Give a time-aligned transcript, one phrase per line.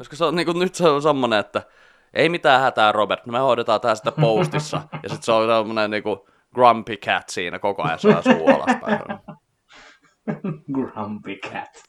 [0.00, 1.62] Koska se on niinku, nyt se on semmonen, että
[2.14, 4.82] ei mitään hätää Robert, me hoidetaan tää sitten postissa.
[4.92, 9.00] ja sitten se on semmonen niinku grumpy cat siinä koko ajan saa suu alaspäin.
[10.72, 11.82] Grumpy cat.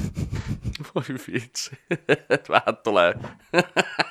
[0.94, 1.70] Voi vitsi.
[2.48, 3.14] Vähän tulee.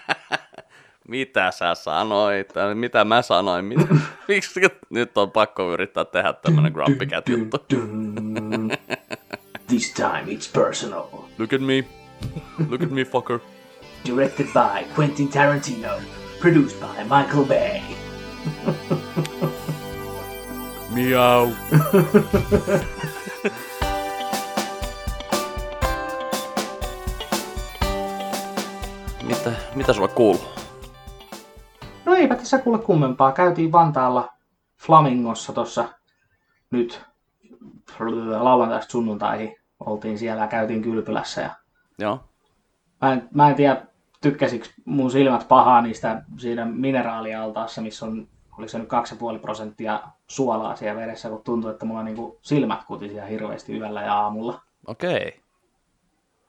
[1.08, 2.54] mitä sä sanoit?
[2.74, 3.66] Mitä mä sanoin?
[3.66, 3.96] Mitä?
[4.28, 7.58] Miksi nyt on pakko yrittää tehdä tämmönen grumpy cat juttu?
[9.68, 11.04] This time it's personal.
[11.38, 12.05] Look at me.
[12.70, 13.40] Look at me, fucker.
[14.06, 15.90] Directed by Quentin Tarantino.
[16.42, 17.82] Produced by Michael Bay.
[20.94, 21.52] Miau.
[29.24, 30.42] mitä, mitä sulla kuuluu?
[32.06, 33.32] No eipä tässä kuule kummempaa.
[33.32, 34.34] Käytiin Vantaalla
[34.78, 35.90] Flamingossa tuossa
[36.72, 37.02] nyt
[38.40, 39.56] lauantaista sunnuntaihin.
[39.80, 41.42] Oltiin siellä ja käytiin kylpylässä.
[41.42, 41.50] Ja
[42.00, 42.24] Joo.
[43.02, 43.86] mä, en, mä en tiedä,
[44.22, 48.90] tykkäsikö mun silmät pahaa niistä siinä mineraalialtaassa, missä on, oliko se nyt
[49.34, 54.14] 2,5 prosenttia suolaa siellä vedessä, kun tuntuu, että mulla niinku silmät kutisia hirveästi yöllä ja
[54.14, 54.62] aamulla.
[54.88, 55.28] Okei.
[55.28, 55.32] Okay.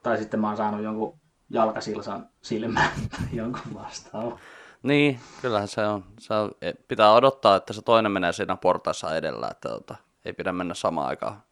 [0.02, 1.18] Tai sitten mä oon saanut jonkun
[1.50, 2.90] jalkasilsan silmään
[3.32, 4.38] jonkun vastaavan.
[4.82, 6.04] Niin, kyllähän se on.
[6.18, 6.50] Se on.
[6.62, 10.74] e, Pitää odottaa, että se toinen menee siinä portaissa edellä, että tota, ei pidä mennä
[10.74, 11.42] samaan aikaan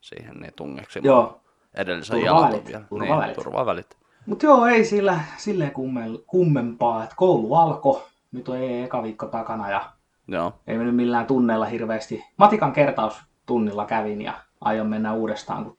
[0.00, 1.00] siihen niin tungeksi.
[1.02, 1.40] Joo.
[1.74, 2.80] Edellisen on vielä.
[2.88, 3.26] turvavälit.
[3.26, 3.96] Niin, turvavälit.
[4.26, 8.02] Mutta joo, ei sillä silleen kummel, kummempaa, että koulu alkoi,
[8.32, 9.92] nyt on ei eka viikko takana ja
[10.28, 10.52] Joo.
[10.66, 12.24] ei mennyt millään tunneilla hirveästi.
[12.36, 15.78] Matikan kertaustunnilla kävin ja aion mennä uudestaan, kun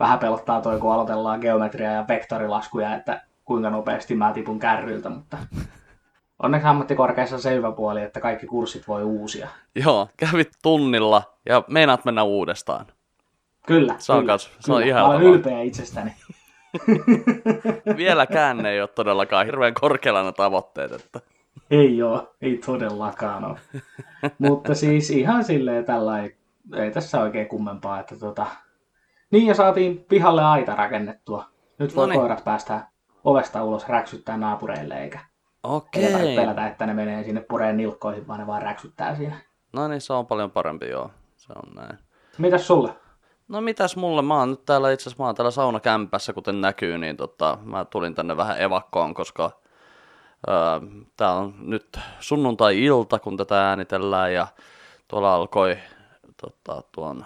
[0.00, 5.36] vähän pelottaa toi, kun aloitellaan geometria ja vektorilaskuja, että kuinka nopeasti mä tipun kärryltä, mutta
[6.42, 9.48] onneksi ammattikorkeassa on se hyvä puoli, että kaikki kurssit voi uusia.
[9.74, 12.86] Joo, kävit tunnilla ja meinaat mennä uudestaan.
[13.66, 16.12] Kyllä, Se on kyllä, kans- se on ihan Mä ylpeä itsestäni.
[17.96, 20.92] Vieläkään ei ole todellakaan hirveän korkealla ne tavoitteet.
[20.92, 21.20] Että...
[21.70, 23.58] Ei oo, ei todellakaan ole.
[24.38, 26.30] Mutta siis ihan silleen tällainen,
[26.76, 28.46] ei tässä oikein kummempaa, että tota...
[29.30, 31.44] Niin ja saatiin pihalle aita rakennettua.
[31.78, 32.20] Nyt voi Noniin.
[32.20, 32.86] koirat päästä
[33.24, 35.18] ovesta ulos räksyttää naapureille, eikä
[35.62, 36.04] Okei.
[36.04, 39.36] ei pelätä, että ne menee sinne pureen nilkkoihin, vaan ne vaan räksyttää siinä.
[39.72, 41.10] No niin, se on paljon parempi, joo.
[41.36, 41.98] Se on näin.
[42.38, 42.90] Mitäs sulle?
[43.48, 46.98] No mitäs mulle, mä oon nyt täällä itse asiassa, mä oon täällä saunakämpässä, kuten näkyy,
[46.98, 49.50] niin tota, mä tulin tänne vähän evakkoon, koska
[50.46, 50.80] ää,
[51.16, 54.46] tää on nyt sunnuntai-ilta, kun tätä äänitellään, ja
[55.08, 55.78] tuolla alkoi
[56.42, 57.24] tota, tuon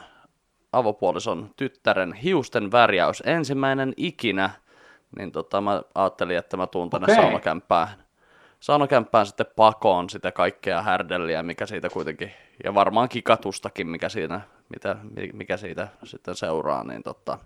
[0.73, 4.51] avopuolison tyttären hiusten värjäys, ensimmäinen ikinä,
[5.19, 7.17] niin tota, mä ajattelin, että mä tuun tänne Okei.
[7.17, 7.89] saunakämppään,
[8.61, 12.33] saunakämppään sitten pakoon sitä kaikkea härdelliä, mikä siitä kuitenkin,
[12.65, 17.39] ja varmaan kikatustakin, mikä siinä, mitä, mi- mikä siitä sitten seuraa, niin tota,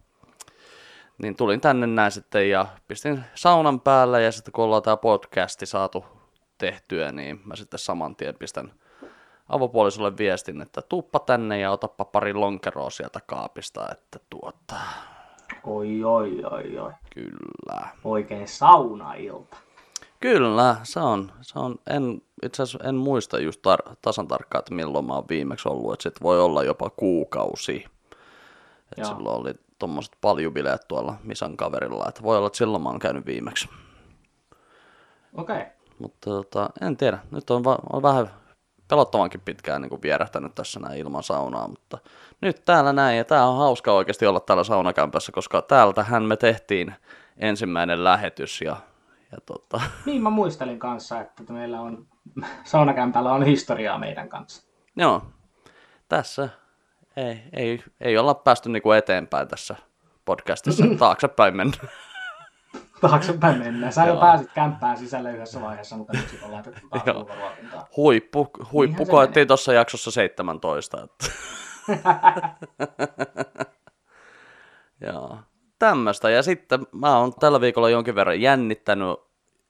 [1.23, 5.67] niin tulin tänne näin sitten ja pistin saunan päälle ja sitten kun ollaan tämä podcasti
[5.67, 6.05] saatu
[6.59, 8.73] tehtyä, niin mä sitten saman tien pistän
[9.49, 14.75] avopuolisolle viestin, että tuuppa tänne ja otappa pari lonkeroa sieltä kaapista, että tuota,
[15.65, 16.93] Oi, oi, oi, oi.
[17.15, 17.89] kyllä.
[18.05, 19.56] Oikein saunailta.
[20.25, 21.33] Kyllä, se on.
[21.41, 25.25] Se on en, itse asiassa en muista just tar- tasan tarkkaan, että milloin mä oon
[25.29, 27.85] viimeksi ollut, että sit voi olla jopa kuukausi.
[28.93, 29.07] Et Joo.
[29.07, 33.27] silloin oli tuommoiset paljubileet tuolla Misan kaverilla, että voi olla, että silloin mä oon käynyt
[33.27, 33.69] viimeksi.
[35.35, 35.57] Okei.
[35.57, 35.67] Okay.
[35.99, 38.31] Mutta tota, en tiedä, nyt on, va- on vähän
[38.89, 41.99] pelottavankin pitkään niin kuin vierähtänyt tässä näin ilman saunaa, mutta
[42.41, 46.95] nyt täällä näin, ja tää on hauska oikeasti olla täällä saunakämpässä, koska täältähän me tehtiin
[47.37, 48.77] ensimmäinen lähetys, ja,
[49.34, 52.06] ja tota, Niin mä muistelin kanssa, että meillä on
[52.65, 54.67] saunakämpällä on historiaa meidän kanssa.
[54.97, 55.22] Joo,
[56.09, 56.49] tässä
[57.17, 59.77] ei, ei, ei olla päästy niinku eteenpäin tässä
[60.25, 61.77] podcastissa, taaksepäin mennä.
[63.00, 63.93] Taaksepäin mennään.
[63.93, 67.03] Sä jo pääsit kämppään sisälle yhdessä vaiheessa, mutta nyt sit on laitettu taas.
[67.97, 70.99] Huippu, huippu koettiin tuossa jaksossa 17.
[71.03, 71.27] Että.
[75.06, 75.39] Joo,
[75.79, 76.31] tämmöistä.
[76.31, 79.19] Ja sitten mä oon tällä viikolla jonkin verran jännittänyt,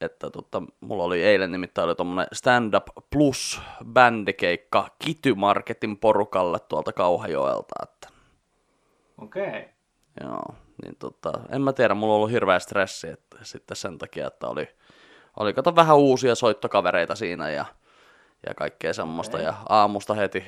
[0.00, 6.60] että tota, mulla oli eilen nimittäin oli tommonen Stand Up Plus bändikeikka Kity Marketin porukalle
[6.60, 8.08] tuolta Kauhajoelta, että
[9.18, 9.48] Okei.
[9.48, 9.62] Okay.
[10.20, 14.26] Joo, niin tota, en mä tiedä, mulla on ollut hirveä stressi että sitten sen takia,
[14.26, 14.68] että oli,
[15.36, 17.64] oli kato vähän uusia soittokavereita siinä ja,
[18.46, 19.36] ja kaikkea semmoista.
[19.36, 19.46] Okei.
[19.46, 20.44] Ja aamusta heti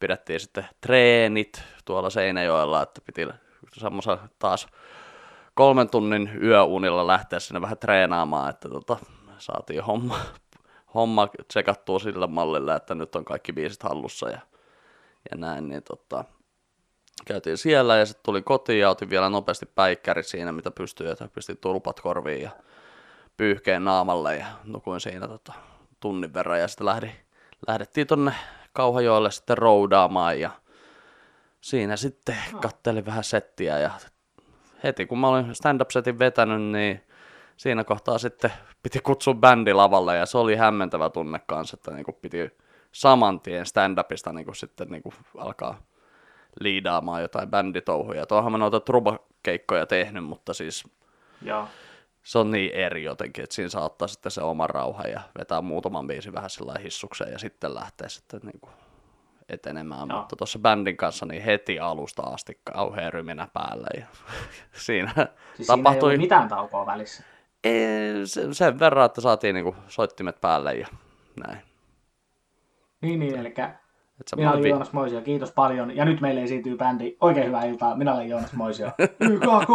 [0.00, 3.28] pidettiin sitten treenit tuolla Seinäjoella, että piti
[3.72, 4.66] semmoisen taas
[5.60, 8.96] kolmen tunnin yöunilla lähteä sinne vähän treenaamaan, että tota,
[9.38, 10.18] saatiin homma,
[10.94, 14.40] homma tsekattua sillä mallilla, että nyt on kaikki biisit hallussa ja,
[15.30, 16.24] ja näin, niin tota,
[17.26, 21.28] käytiin siellä ja sitten tuli kotiin ja otin vielä nopeasti päikkäri siinä, mitä pystyi, että
[21.34, 22.50] pistin tulpat korviin ja
[23.36, 25.52] pyyhkeen naamalle ja nukuin siinä tota,
[26.00, 27.12] tunnin verran ja sitten lähdin,
[27.66, 28.34] lähdettiin tonne
[28.72, 30.50] Kauhajoelle sitten roudaamaan ja
[31.60, 33.90] siinä sitten kattelin vähän settiä ja
[34.84, 37.00] heti kun mä olin stand-up-setin vetänyt, niin
[37.56, 42.04] siinä kohtaa sitten piti kutsua bändi lavalle ja se oli hämmentävä tunne kanssa, että niin
[42.22, 42.50] piti
[42.92, 45.02] saman tien stand-upista niin sitten niin
[45.38, 45.78] alkaa
[46.60, 48.26] liidaamaan jotain bänditouhuja.
[48.26, 50.84] Tuohan mä noita trubakeikkoja tehnyt, mutta siis
[51.42, 51.68] Joo.
[52.22, 55.60] se on niin eri jotenkin, että siinä saa ottaa sitten se oma rauha ja vetää
[55.60, 58.72] muutaman biisin vähän sillä hissukseen ja sitten lähtee sitten niin kuin
[59.52, 60.08] etenemään.
[60.08, 60.18] Joo.
[60.18, 64.06] Mutta tuossa bändin kanssa niin heti alusta asti kauhean ryminä päälle ja
[64.72, 65.24] siinä Siis siinä
[65.58, 67.24] ei tapahtui mitään taukoa välissä.
[67.64, 70.86] ei, se- sen verran, että saatiin niin kuin soittimet päälle ja
[71.46, 71.58] näin.
[73.00, 73.54] Niin, niin, eli
[74.20, 75.96] Et minä olen vi- Joonas Moisio, kiitos paljon.
[75.96, 77.16] Ja nyt meille esiintyy bändi.
[77.20, 78.86] Oikein hyvää iltaa, minä olen Joonas Moisio.
[79.30, 79.70] YKK,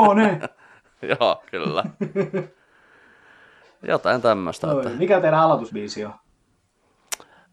[1.20, 1.84] Joo, kyllä.
[3.88, 4.72] Jotain tämmöistä.
[4.72, 4.90] Että...
[4.90, 6.14] Mikä teidän aloitusbiisi on?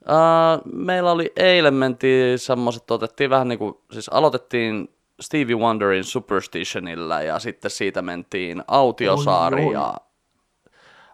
[0.06, 4.88] Uh, meillä oli eilen mentiin semmoiset, otettiin vähän niin kuin, siis aloitettiin
[5.20, 9.72] Stevie Wonderin Superstitionilla ja sitten siitä mentiin Autiosaari Oi, oi.
[9.72, 9.94] ja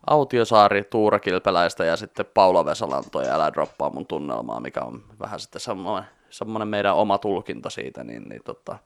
[0.07, 5.41] Autiosaari Tuura Kilpeläistä ja sitten Paula Vesalanto ja Älä droppaa mun tunnelmaa, mikä on vähän
[5.41, 8.79] sitten semmoinen, semmoinen meidän oma tulkinta siitä, niin, niin tota,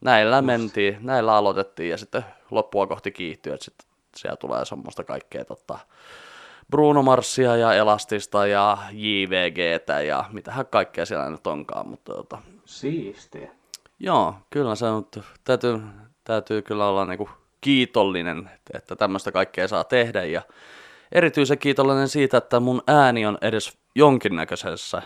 [0.00, 3.86] näillä mentiin, näillä aloitettiin ja sitten loppua kohti kiihtyy, että sitten
[4.16, 5.78] siellä tulee semmoista kaikkea tota,
[6.70, 13.50] Bruno Marsia ja Elastista ja JVGtä ja mitähän kaikkea siellä nyt onkaan, mutta tota, Siistiä.
[13.98, 15.06] joo, kyllä se on,
[15.44, 15.80] täytyy,
[16.24, 17.28] täytyy kyllä olla niinku
[17.60, 20.42] kiitollinen, että tämmöistä kaikkea saa tehdä ja
[21.12, 25.02] erityisen kiitollinen siitä, että mun ääni on edes jonkinnäköisessä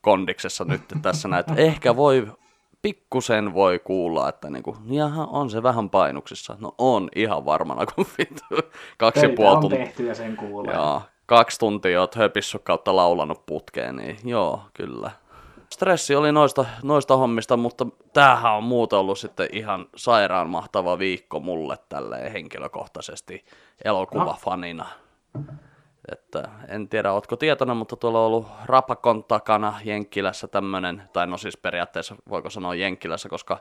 [0.00, 2.26] kondiksessa nyt tässä näin, ehkä voi,
[2.82, 6.56] pikkusen voi kuulla, että niinku, jaha, on se vähän painuksissa.
[6.60, 8.44] No on ihan varmana, kun vittu
[8.98, 9.78] kaksi Töitä puoli tuntia.
[9.78, 10.74] tehty ja sen kuulee.
[10.74, 15.10] Joo, kaksi tuntia oot höpissut kautta laulanut putkeen, niin joo, kyllä.
[15.72, 21.40] Stressi oli noista, noista hommista, mutta tämähän on muuten ollut sitten ihan sairaan mahtava viikko
[21.40, 23.44] mulle tälleen henkilökohtaisesti
[23.84, 24.86] elokuvafanina.
[26.12, 31.36] Että en tiedä, ootko tietoinen, mutta tuolla on ollut Rapakon takana Jenkkilässä tämmönen, tai no
[31.36, 33.58] siis periaatteessa voiko sanoa Jenkkilässä, koska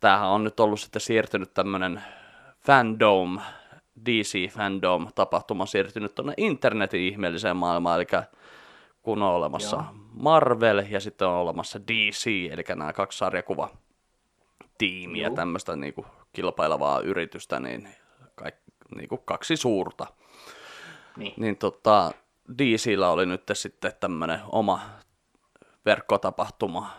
[0.00, 2.02] tämähän on nyt ollut sitten siirtynyt tämmönen
[2.60, 3.40] fandom,
[4.06, 8.06] DC Fandom tapahtuma siirtynyt tuonne internetin ihmeelliseen maailmaan, eli
[9.02, 9.84] kun on olemassa Joo.
[10.12, 13.68] Marvel ja sitten on olemassa DC, eli nämä kaksi sarjakuva
[14.78, 15.34] tiimiä, Joo.
[15.34, 17.88] tämmöistä niinku kilpailevaa yritystä, niin,
[18.34, 18.54] kaik,
[18.96, 20.06] niinku kaksi suurta.
[21.20, 21.34] Niin.
[21.36, 22.12] Niin tota,
[22.58, 24.80] DCllä oli nyt sitten tämmöinen oma
[25.86, 26.90] verkkotapahtuma,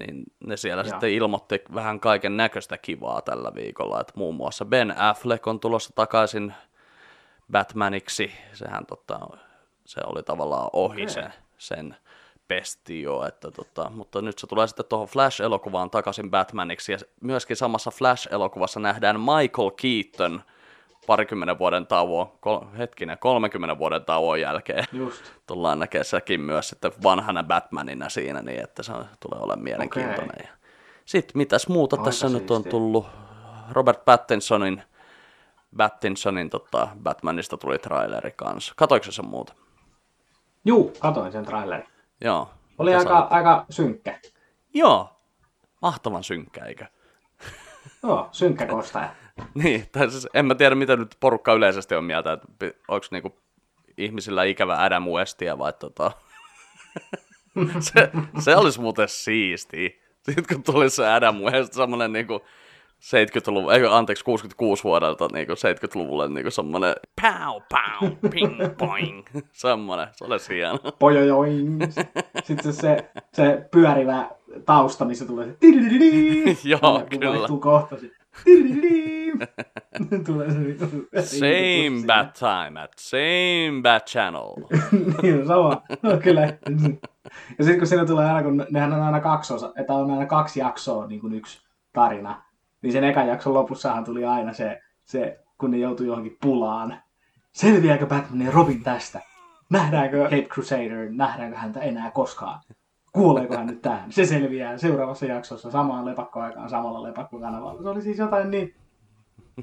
[0.00, 0.90] niin ne siellä Joo.
[0.90, 5.90] sitten ilmoitti vähän kaiken näköistä kivaa tällä viikolla, että muun muassa Ben Affleck on tulossa
[5.94, 6.54] takaisin
[7.52, 9.20] Batmaniksi, sehän tota,
[9.84, 11.08] se oli tavallaan ohi Okei.
[11.08, 11.96] sen, sen
[12.48, 17.56] pesti jo, että tota, mutta nyt se tulee sitten tuohon Flash-elokuvaan takaisin Batmaniksi, ja myöskin
[17.56, 20.42] samassa Flash-elokuvassa nähdään Michael Keaton
[21.08, 25.32] parikymmenen vuoden tauon, kol, hetkinen, 30 vuoden tauon jälkeen Just.
[25.46, 30.36] tullaan näkemään sekin myös sitten vanhana Batmanina siinä, niin että se tulee olemaan mielenkiintoinen.
[30.38, 30.48] Ja
[31.04, 32.70] Sitten mitäs muuta Aika tässä nyt on siistiä.
[32.70, 33.06] tullut?
[33.72, 34.82] Robert Pattinsonin,
[35.76, 38.72] Pattinsonin tota, Batmanista tuli traileri kanssa.
[38.76, 39.52] Katoiko sen muuta?
[40.64, 41.86] Juu, katoin sen trailerin.
[42.20, 42.50] Joo.
[42.78, 43.32] Oli aika, olet?
[43.32, 44.18] aika synkkä.
[44.74, 45.20] Joo.
[45.82, 46.86] Mahtavan synkkä, eikö?
[48.02, 49.10] Joo, synkkä kostaja.
[49.62, 52.46] Niin, tai siis en mä tiedä, mitä nyt porukka yleisesti on mieltä, että
[52.88, 53.38] onko niinku
[53.96, 56.10] ihmisillä ikävä Adam Westia vai tota...
[57.80, 59.90] se, se olisi muuten siistiä.
[60.22, 62.40] Sitten kun tuli se Adam West, semmonen niinku
[62.98, 69.26] 70-luvun, ei anteeksi 66 vuodelta niinku 70-luvulle niinku semmonen pow pow ping poing.
[69.52, 70.78] semmonen, se olisi hieno.
[70.98, 71.82] Pojojoing.
[72.44, 74.30] Sitten se, se, se pyörivä
[74.66, 75.56] tausta, missä tulee se.
[76.68, 77.48] Joo, kyllä.
[77.60, 78.17] kohta tidididi.
[80.26, 80.86] tulee se niinku-
[81.22, 84.54] Same bat time at same bat channel.
[85.22, 85.82] niin, sama.
[86.02, 86.40] No, kyllä.
[87.58, 90.26] Ja sitten kun siinä tulee aina, kun nehän on aina kaksi osa, että on aina
[90.26, 91.60] kaksi jaksoa, niin kuin yksi
[91.92, 92.42] tarina,
[92.82, 97.02] niin sen ekan jakson lopussahan tuli aina se, se kun ne joutui johonkin pulaan.
[97.52, 99.20] Selviääkö Batman ja Robin tästä?
[99.70, 101.08] Nähdäänkö Cape Crusader?
[101.10, 102.60] Nähdäänkö häntä enää koskaan?
[103.18, 104.12] Kuoleeko hän nyt tähän?
[104.12, 107.82] Se selviää seuraavassa jaksossa samaan lepakkoaikaan samalla lepakkokanavalla.
[107.82, 108.74] Se oli siis jotain niin...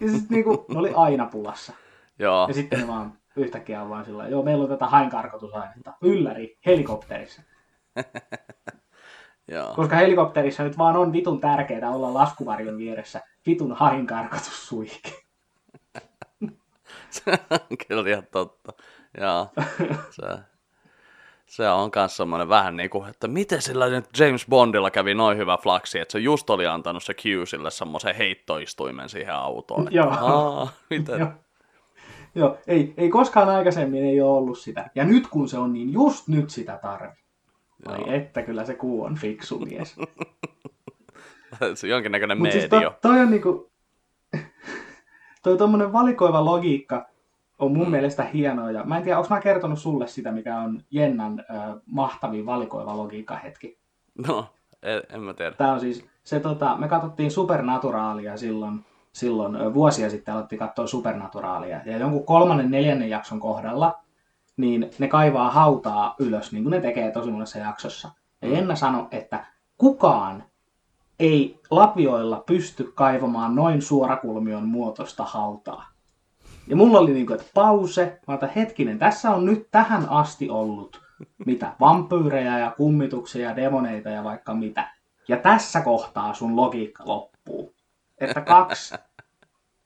[0.02, 1.74] Ja sitten niinku, ne oli aina pulassa.
[2.20, 5.94] Joo, Ja sitten ne vaan yhtäkkiä on vaan sillä joo, meillä on tätä hainkarkotusainetta.
[6.02, 7.42] Ylläri, helikopterissa.
[9.48, 9.74] Joo.
[9.76, 15.12] Koska helikopterissa nyt vaan on vitun tärkeää olla laskuvarjon vieressä vitun hainkarkotussuihke.
[17.10, 18.74] Se on kyllä ihan totta.
[19.22, 19.48] Joo.
[20.16, 20.55] Se,
[21.56, 25.38] se on myös semmoinen vähän niin kuin, että miten sillä nyt James Bondilla kävi noin
[25.38, 29.88] hyvä flaksi, että se just oli antanut se Q sille semmoisen heittoistuimen siihen autoon.
[29.92, 30.10] Joo.
[30.12, 31.20] Aa, miten?
[31.20, 31.30] Joo.
[32.36, 34.90] Joo, ei, ei koskaan aikaisemmin ei ole ollut sitä.
[34.96, 37.24] Ja nyt kun se on, niin just nyt sitä tarvii.
[37.88, 39.96] Vai että kyllä se kuu on fiksu mies.
[41.76, 42.90] se jonkinnäköinen Mutta siis medio.
[42.90, 43.72] to, toi on niinku,
[45.44, 47.06] toi tommonen valikoiva logiikka
[47.60, 48.72] on mun mielestä hienoa.
[48.72, 52.98] Ja mä en tiedä, onko mä kertonut sulle sitä, mikä on Jennan ö, mahtavin valikoiva
[52.98, 53.80] logiikka hetki.
[54.28, 54.46] No,
[54.84, 55.52] en, en mä tiedä.
[55.52, 60.88] Tää on siis, se tota, me katsottiin Supernaturaalia silloin, silloin ö, vuosia sitten alettiin katsoa
[60.88, 61.80] Supernaturaalia.
[61.86, 64.00] Ja jonkun kolmannen, neljännen jakson kohdalla,
[64.58, 68.12] niin ne kaivaa hautaa ylös, niin kuin ne tekee tosi monessa jaksossa.
[68.42, 69.46] Ja Jenna sanoi, että
[69.78, 70.44] kukaan
[71.20, 75.95] ei lapioilla pysty kaivamaan noin suorakulmion muotoista hautaa.
[76.68, 80.50] Ja mulla oli niin kuin, että pause, mä otan hetkinen, tässä on nyt tähän asti
[80.50, 81.02] ollut
[81.46, 84.92] mitä, vampyyrejä ja kummituksia ja demoneita ja vaikka mitä.
[85.28, 87.76] Ja tässä kohtaa sun logiikka loppuu.
[88.18, 88.96] Että kaksi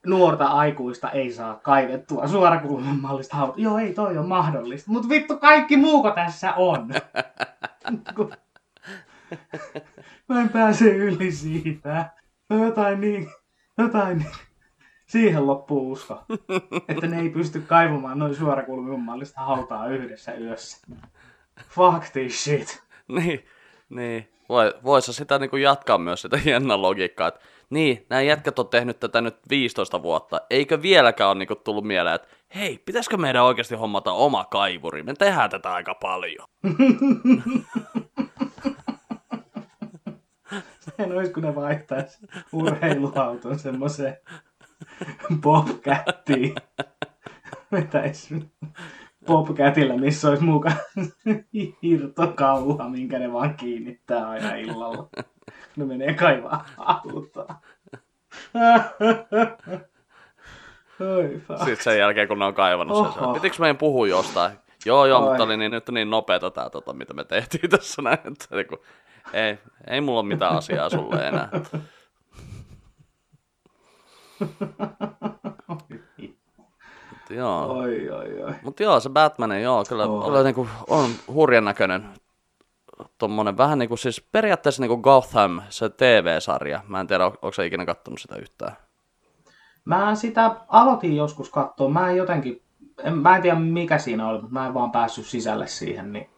[0.06, 3.52] nuorta aikuista ei saa kaivettua suorakulman mallista.
[3.56, 4.90] Joo, ei toi on mahdollista.
[4.90, 6.88] Mutta vittu, kaikki muuko tässä on.
[10.28, 12.10] Mä en pääse yli siitä.
[12.50, 13.30] Jotain niin,
[13.78, 14.49] jotain niin.
[15.10, 16.24] Siihen loppuu usko.
[16.88, 20.86] Että ne ei pysty kaivamaan noin suorakulman mallista hautaa yhdessä yössä.
[21.68, 22.82] Fuck this shit.
[23.08, 23.44] Niin,
[23.88, 24.28] niin.
[24.48, 27.40] Voi, voisi sitä niin kuin jatkaa myös sitä jännän logiikkaa, että
[27.70, 31.84] niin, nämä jätkät on tehnyt tätä nyt 15 vuotta, eikö vieläkään ole niin kuin tullut
[31.84, 36.46] mieleen, että hei, pitäisikö meidän oikeasti hommata oma kaivuri, me tehdään tätä aika paljon.
[40.98, 42.18] En olisi, kun ne vaihtaisi
[42.52, 44.16] urheiluauton semmoiseen
[45.42, 46.54] Bobcattiin.
[47.72, 48.50] Vetäisi
[49.26, 50.76] Bobcatilla, missä olisi mukaan
[51.82, 55.08] hirtokauha, minkä ne vaan kiinnittää aina illalla.
[55.76, 57.56] Ne menee kaivaa autoa.
[61.58, 63.34] Sitten sen jälkeen, kun ne on kaivannut sen, Oho.
[63.34, 64.52] se, pitikö meidän puhua jostain?
[64.86, 65.28] Joo, joo, Oi.
[65.28, 68.66] mutta oli niin, nyt niin nopeeta tää, tota, mitä me tehtiin tässä näin, että niin
[68.66, 68.78] kuin,
[69.32, 71.48] ei, ei mulla ole mitään asiaa sulle enää.
[77.10, 77.66] Mut joo.
[77.66, 78.52] Oi, oi, oi.
[78.62, 80.24] Mutta joo, se Batman, joo, kyllä, Oh.
[80.24, 82.08] kyllä niinku on hurjan näköinen.
[83.18, 86.80] Tommonen vähän niinku siis periaatteessa niinku Gotham, se TV-sarja.
[86.88, 88.76] Mä en tiedä, on- onko sä ikinä kattonut sitä yhtään.
[89.84, 91.88] Mä sitä aloitin joskus katsoa.
[91.88, 92.62] Mä en jotenkin,
[93.04, 96.12] en, mä en tiedä mikä siinä oli, mutta mä en vaan päässyt sisälle siihen.
[96.12, 96.30] Niin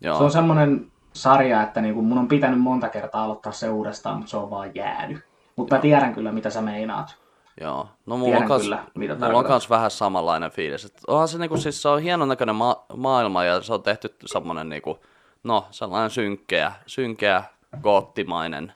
[0.00, 4.16] Joo, Se on semmoinen sarja, että niinku mun on pitänyt monta kertaa aloittaa se uudestaan,
[4.16, 5.18] mutta se on vaan jäänyt.
[5.56, 7.16] Mutta mä tiedän kyllä, mitä sä meinaat.
[7.60, 7.88] Joo.
[8.06, 10.84] No mulla Tiedän on, kans, kyllä, mitä mulla on kans vähän samanlainen fiilis.
[10.84, 14.14] Et onhan se niinku, siis se on hienon näköinen ma- maailma ja se on tehty
[14.26, 14.98] semmonen niinku,
[15.44, 17.44] no sellainen synkeä, synkeä
[17.82, 18.72] goottimainen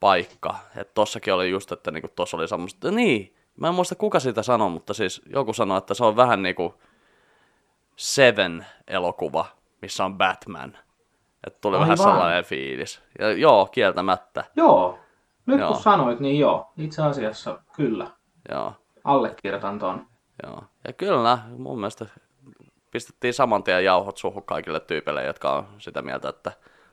[0.00, 0.54] paikka.
[0.76, 4.42] Et tossakin oli just, että niinku tossa oli semmoista, niin, mä en muista kuka sitä
[4.42, 6.74] sanoi, mutta siis joku sanoi, että se on vähän niinku
[7.96, 9.44] Seven-elokuva,
[9.82, 10.78] missä on Batman.
[11.46, 12.12] Että tuli vähän Aivan.
[12.12, 13.02] sellainen fiilis.
[13.18, 14.44] Ja joo, kieltämättä.
[14.56, 14.98] Joo.
[15.46, 15.72] Nyt Joo.
[15.72, 16.72] kun sanoit, niin joo.
[16.76, 18.06] Itse asiassa kyllä.
[18.50, 18.72] Joo,
[19.04, 20.06] Allekirjoitan ton.
[20.42, 20.64] joo.
[20.86, 22.06] Ja kyllä, mun mielestä
[22.90, 26.52] pistettiin saman tien jauhot suhun kaikille tyypeille, jotka on sitä mieltä, että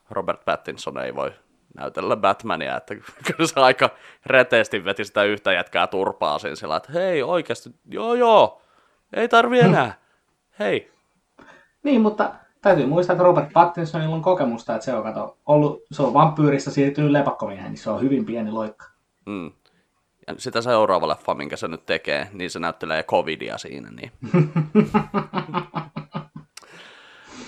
[0.09, 1.31] Robert Pattinson ei voi
[1.75, 2.95] näytellä Batmania, että
[3.27, 3.89] kyllä se aika
[4.25, 8.61] reteesti veti sitä yhtä jätkää turpaa siinä sillä, että hei oikeasti, joo joo,
[9.13, 9.93] ei tarvi enää,
[10.59, 10.91] hei.
[11.83, 16.01] Niin, mutta täytyy muistaa, että Robert Pattinsonilla on kokemusta, että se on, kato, ollut, se
[16.01, 18.85] on vampyyristä siirtynyt lepakkomiehen, niin se on hyvin pieni loikka.
[19.25, 19.51] Mm.
[20.27, 24.11] Ja sitä seuraava leffa, minkä se nyt tekee, niin se näyttelee covidia siinä, niin.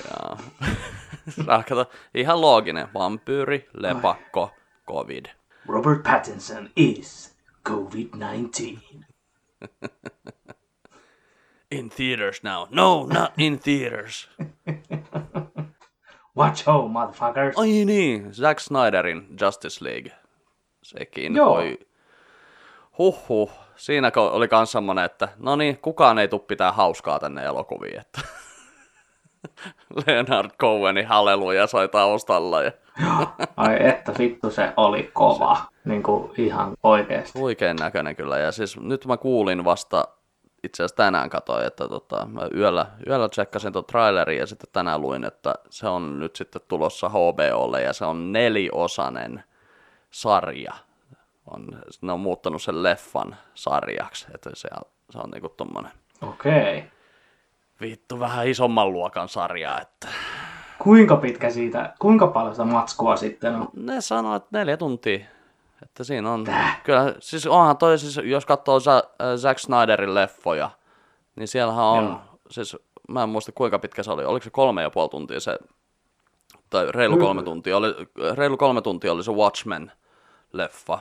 [0.10, 0.38] ja.
[1.70, 2.88] Kato, ihan looginen.
[2.94, 4.51] Vampyyri, lepakko,
[4.88, 5.25] covid.
[5.68, 7.36] Robert Pattinson is
[7.70, 9.06] COVID-19.
[11.71, 12.67] In theaters now.
[12.69, 14.29] No, not in theaters.
[16.37, 17.57] Watch home, motherfuckers.
[17.57, 20.11] Ai niin, Zack Snyderin Justice League.
[20.83, 21.49] Sekin Joo.
[21.55, 21.79] voi...
[22.97, 23.51] Huhhuh.
[23.75, 28.21] Siinä oli kans semmonen, että no niin, kukaan ei tuu pitää hauskaa tänne elokuviin, että
[30.07, 32.71] Leonard Cohenin halleluja soi taustalla ja
[33.57, 35.57] Ai että vittu se oli kova.
[35.85, 37.39] Niin kuin ihan oikeesti.
[37.39, 38.37] huikean näköinen kyllä.
[38.37, 40.07] Ja siis nyt mä kuulin vasta
[40.63, 45.01] itse asiassa tänään katsoin, että tota, mä yöllä, yöllä tsekkasin tuon trailerin ja sitten tänään
[45.01, 49.44] luin, että se on nyt sitten tulossa HBOlle ja se on neliosainen
[50.12, 50.74] sarja.
[51.48, 51.68] On,
[52.01, 54.70] ne on muuttanut sen leffan sarjaksi, että se,
[55.10, 55.91] se on niinku tommonen
[56.22, 56.77] Okei.
[56.77, 56.89] Okay.
[57.82, 60.08] vittu vähän isomman luokan sarja, että
[60.80, 63.68] Kuinka pitkä siitä, kuinka paljon sitä matskua sitten on?
[63.75, 65.20] ne sanoo, että neljä tuntia.
[65.81, 66.45] Että siinä on,
[66.83, 69.01] kyllä, siis onhan toi, siis, jos katsoo äh,
[69.38, 70.69] Zack Snyderin leffoja,
[71.35, 72.21] niin siellähän on, Joo.
[72.50, 72.77] siis
[73.09, 75.59] mä en muista kuinka pitkä se oli, oliko se kolme ja puoli tuntia se,
[76.69, 77.25] tai reilu Kyllä.
[77.25, 77.88] kolme tuntia, oli,
[78.35, 81.00] reilu kolme tuntia oli se Watchmen-leffa.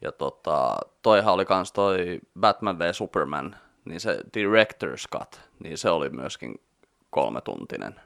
[0.00, 5.90] Ja tota, toihan oli kans toi Batman v Superman, niin se Director's Cut, niin se
[5.90, 6.54] oli myöskin
[7.10, 8.00] kolmetuntinen.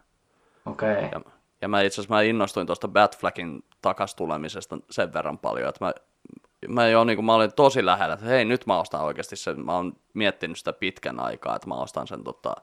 [0.66, 0.92] Okei.
[0.92, 1.08] Okay.
[1.12, 1.20] Ja,
[1.60, 5.92] ja mä itse asiassa mä innostuin tuosta Batflackin takas tulemisesta sen verran paljon, että mä,
[6.68, 9.74] mä jo niin mä olin tosi lähellä, että hei nyt mä ostan oikeasti sen, mä
[9.74, 12.54] oon miettinyt sitä pitkän aikaa, että mä ostan sen tota,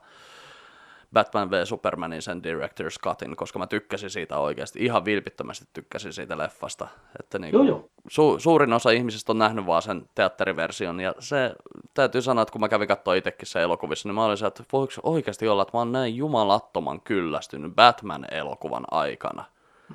[1.12, 6.38] Batman v Supermanin sen Director's Cutin, koska mä tykkäsin siitä oikeasti, ihan vilpittömästi tykkäsin siitä
[6.38, 6.88] leffasta.
[7.20, 7.88] Että niin Joo, joo.
[8.08, 11.54] Su- suurin osa ihmisistä on nähnyt vaan sen teatteriversion, ja se
[11.94, 14.64] täytyy sanoa, että kun mä kävin katsoa itsekin se elokuvissa, niin mä olin se, että
[14.72, 19.44] voiko oikeasti olla, että mä oon näin jumalattoman kyllästynyt Batman-elokuvan aikana.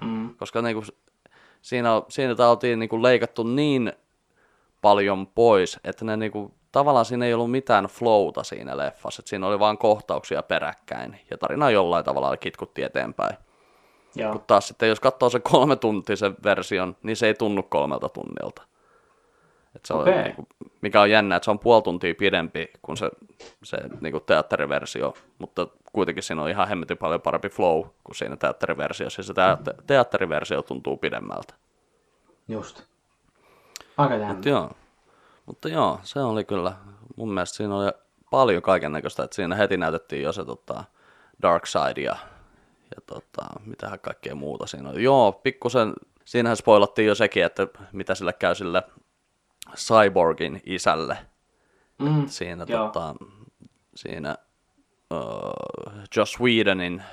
[0.02, 0.36] Mm.
[0.36, 0.84] Koska niinku,
[1.62, 3.94] siinä, siinä oltiin niinku leikattu niin
[4.82, 9.48] paljon pois, että ne niinku, tavallaan siinä ei ollut mitään flowta siinä leffassa, että siinä
[9.48, 13.38] oli vain kohtauksia peräkkäin, ja tarina jollain tavalla kitkutti eteenpäin.
[14.16, 14.34] Joo.
[14.34, 18.62] Mutta taas sitten, jos katsoo sen kolme tuntisen version, niin se ei tunnu kolmelta tunnilta.
[19.76, 20.14] Et se Okei.
[20.14, 20.48] on, niinku,
[20.82, 23.12] mikä on jännä, että se on puoli tuntia pidempi kuin se,
[23.64, 29.20] se niinku teatteriversio, mutta kuitenkin siinä on ihan hemmetin paljon parempi flow kuin siinä teatteriversiossa,
[29.20, 31.54] ja se teatter- teatteriversio tuntuu pidemmältä.
[32.48, 32.84] Just.
[33.98, 34.34] Aika jännä.
[34.34, 34.72] Mutta joo,
[35.52, 36.74] mutta joo, se oli kyllä,
[37.16, 37.92] mun mielestä siinä oli
[38.32, 40.84] paljon kaiken näköistä, että siinä heti näytettiin jo se tota,
[41.42, 42.16] Dark Side ja,
[42.96, 45.04] ja tota, mitähän kaikkea muuta siinä oli.
[45.04, 45.94] Joo, pikkusen,
[46.26, 48.84] siinähän spoilattiin jo sekin, että mitä sille käy sille
[49.76, 51.18] Cyborgin isälle.
[52.00, 52.28] Mm.
[52.28, 52.86] Siinä, Joo.
[52.86, 53.16] tota,
[53.96, 54.36] siinä
[55.14, 57.04] uh, Joss Whedonin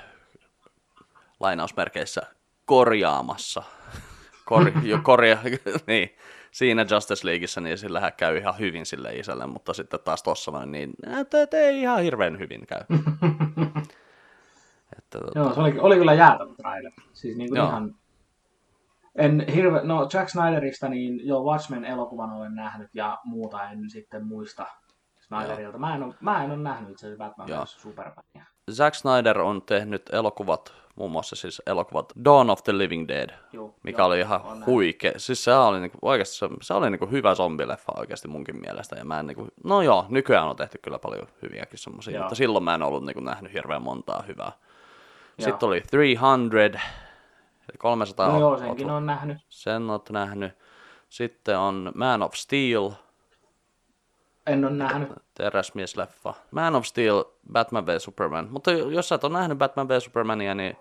[1.39, 2.21] lainausmerkeissä
[2.65, 3.63] korjaamassa.
[4.45, 5.37] Kor, jo, korja,
[5.87, 6.15] niin,
[6.51, 10.71] siinä Justice Leagueissä, niin sillähän käy ihan hyvin sille isälle, mutta sitten taas tuossa noin,
[10.71, 12.81] niin että et ei ihan hirveän hyvin käy.
[14.97, 16.91] että, tota, Joo, se oli, oli kyllä jäätävä trailer.
[17.13, 17.95] Siis niin kuin ihan...
[19.15, 19.81] En hirve...
[19.83, 24.65] No Jack Snyderista, niin jo Watchmen-elokuvan olen nähnyt ja muuta en sitten muista
[25.19, 25.77] Snyderilta.
[25.77, 27.67] Mä en ole, mä en ole nähnyt itse asiassa Batman.
[27.67, 28.45] Supermania.
[28.71, 33.75] Zack Snyder on tehnyt elokuvat, muun muassa siis elokuvat Dawn of the Living Dead, Joo,
[33.83, 35.11] mikä joo, oli ihan huikea.
[35.17, 38.95] Siis se oli niinku, oikeasti se, se oli niinku hyvä zombileffa oikeasti munkin mielestä.
[38.95, 42.23] Ja mä en niinku, no joo, nykyään on tehty kyllä paljon hyviäkin semmoisia, Joo.
[42.23, 44.51] mutta silloin mä en ollut niinku nähnyt hirveän montaa hyvää.
[45.37, 45.45] Joo.
[45.49, 45.81] Sitten oli
[46.19, 46.81] 300,
[47.69, 49.37] eli 300 No joo, senkin oot- on nähnyt.
[49.49, 50.51] sen oot nähnyt.
[51.09, 52.89] Sitten on Man of Steel,
[54.47, 55.09] En ole nähnyt.
[55.33, 56.33] teräsmiesleffa.
[56.51, 58.47] Man of Steel, Batman v Superman.
[58.51, 60.77] Mutta jos sä et ole nähnyt Batman v Supermania, niin,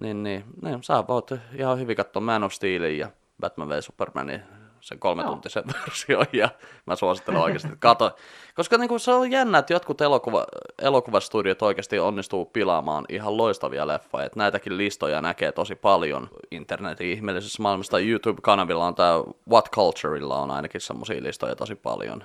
[0.00, 4.42] niin, niin, niin sä voit ihan hyvin katsoa Man of Steelin ja Batman v Supermanin
[4.80, 6.48] sen kolmetuntisen version, ja
[6.86, 8.16] mä suosittelen oikeasti, että kato.
[8.54, 10.46] Koska niin kuin se on jännä, että jotkut elokuva,
[10.82, 17.62] elokuvastudiot oikeasti onnistuu pilaamaan ihan loistavia leffoja, että näitäkin listoja näkee tosi paljon internetin ihmeellisessä
[17.62, 22.24] maailmassa, YouTube-kanavilla on tämä What Cultureilla on ainakin semmoisia listoja tosi paljon.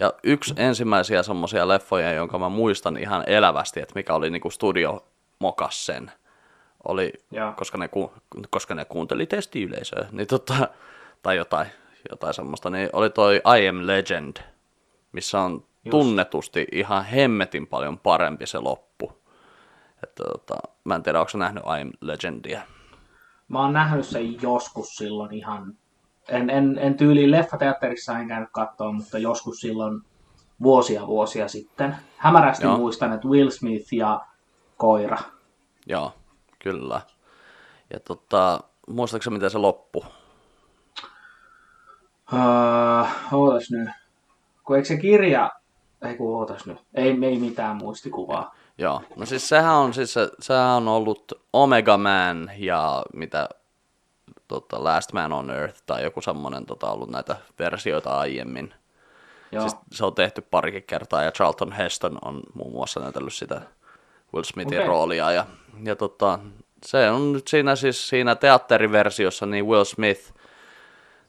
[0.00, 5.04] Ja yksi ensimmäisiä semmoisia leffoja, jonka mä muistan ihan elävästi, että mikä oli niinku studio
[5.38, 6.12] mokas sen,
[6.88, 7.12] oli,
[7.56, 8.12] koska ne, ku,
[8.50, 10.68] koska ne kuunteli testiyleisöä, niin tota,
[11.22, 11.66] tai jotain,
[12.10, 14.36] jotain semmoista, niin oli toi I Am Legend,
[15.12, 19.12] missä on tunnetusti ihan hemmetin paljon parempi se loppu.
[20.02, 22.62] Että tota, mä en tiedä, onko nähnyt I Am Legendia.
[23.48, 25.74] Mä oon nähnyt sen joskus silloin ihan...
[26.28, 30.02] En, en, en tyyliin leffateatterissa en käynyt katsoa, mutta joskus silloin
[30.62, 31.96] vuosia vuosia sitten.
[32.16, 32.76] Hämärästi Joo.
[32.76, 34.20] muistan, että Will Smith ja
[34.76, 35.18] koira.
[35.86, 36.12] Joo,
[36.66, 37.00] kyllä.
[37.90, 40.04] Ja tota, muistaakseni miten se loppu?
[42.32, 42.40] Öö,
[43.32, 43.88] ootas nyt.
[44.64, 45.50] Kun eikö se kirja...
[46.02, 46.78] Ei kun ootas nyt.
[46.94, 48.54] Ei, ei mitään muistikuvaa.
[48.78, 53.48] Joo, no siis sehän on, siis se, sehän on ollut Omega Man ja mitä
[54.48, 58.74] tota, Last Man on Earth tai joku semmoinen tota, ollut näitä versioita aiemmin.
[59.52, 59.62] Joo.
[59.62, 63.62] Siis se on tehty parikin kertaa ja Charlton Heston on muun muassa näytellyt sitä
[64.34, 64.88] Will Smithin Okei.
[64.88, 65.32] roolia.
[65.32, 65.46] Ja,
[65.82, 66.38] ja tota,
[66.84, 70.34] se on nyt siinä siis siinä teatteriversiossa niin Will Smith,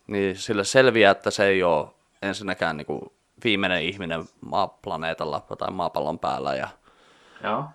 [0.07, 1.87] niin sille selviää, että se ei ole
[2.21, 6.67] ensinnäkään niinku viimeinen ihminen maaplaneetalla tai maapallon päällä ja
[7.43, 7.65] Joo.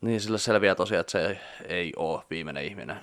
[0.00, 3.00] niin sillä selviää tosiaan, että se ei ole viimeinen ihminen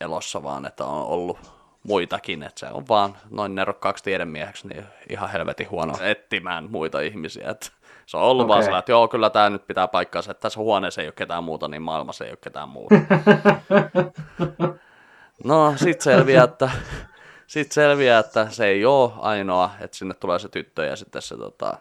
[0.00, 1.38] elossa, vaan että on ollut
[1.82, 7.50] muitakin, että se on vaan noin nerokkaaksi tiedemieheksi niin ihan helvetin huono etsimään muita ihmisiä.
[7.50, 7.66] Että
[8.06, 8.54] se on ollut okay.
[8.54, 11.44] vaan sillä, että joo, kyllä tämä nyt pitää paikkaansa, että tässä huoneessa ei ole ketään
[11.44, 12.94] muuta, niin maailmassa ei ole ketään muuta.
[15.44, 16.70] no, sit selviää, että,
[17.46, 21.36] sit selviää, että se ei ole ainoa, että sinne tulee se tyttö ja sitten se
[21.36, 21.78] tota,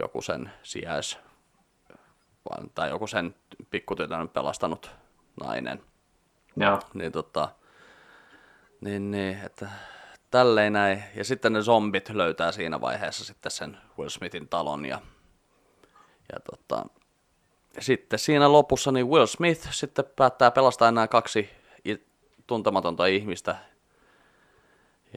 [0.00, 1.18] joku sen sijais,
[2.74, 3.34] tai joku sen
[3.70, 4.90] pikkutytön pelastanut
[5.44, 5.82] nainen.
[6.56, 6.80] Joo.
[6.94, 7.48] Niin tota,
[8.80, 9.68] niin, niin, että
[10.30, 11.04] tälleen näin.
[11.14, 15.00] Ja sitten ne zombit löytää siinä vaiheessa sitten sen Will Smithin talon ja,
[16.32, 16.86] ja tota,
[17.78, 21.50] sitten siinä lopussa niin Will Smith sitten päättää pelastaa nämä kaksi
[22.46, 23.56] tuntematonta ihmistä.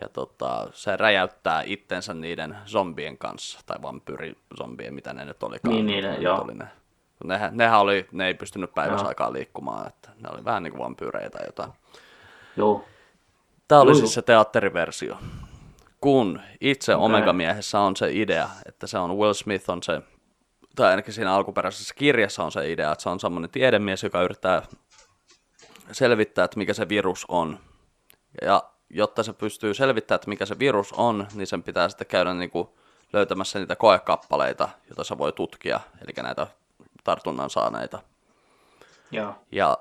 [0.02, 5.76] Ja tota, se räjäyttää itsensä niiden zombien kanssa, tai vampyyrizombien, mitä ne nyt olikaan.
[5.76, 6.42] Niin, niiden, Ne joo.
[6.42, 6.68] Oli ne.
[7.24, 9.08] Nehän, nehän oli, ne ei pystynyt päivässä Joo.
[9.08, 11.72] aikaa liikkumaan, että ne oli vähän niin kuin vampyyrejä tai jotain.
[12.58, 12.86] Joo.
[13.68, 14.00] Tämä oli Juu.
[14.00, 15.18] siis se teatteriversio.
[16.02, 16.96] Kun itse.
[16.96, 20.02] Omega-miehessä on se idea, että se on Will Smith on se,
[20.80, 24.62] tai ainakin siinä alkuperäisessä kirjassa on se idea, että se on semmoinen tiedemies, joka yrittää
[25.92, 27.60] selvittää, että mikä se virus on.
[28.42, 32.34] Ja jotta se pystyy selvittämään, että mikä se virus on, niin sen pitää sitten käydä
[32.34, 32.70] niin kuin
[33.14, 36.48] löytämässä niitä koekappaleita, joita se voi tutkia, eli näitä
[37.04, 38.00] tartunnan saaneita.
[39.12, 39.36] Joo.
[39.52, 39.78] Ja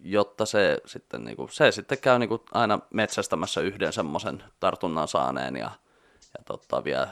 [0.00, 5.08] jotta se sitten, niin kuin, se sitten käy niin kuin aina metsästämässä yhden semmoisen tartunnan
[5.08, 5.70] saaneen ja,
[6.38, 7.08] ja totta, vie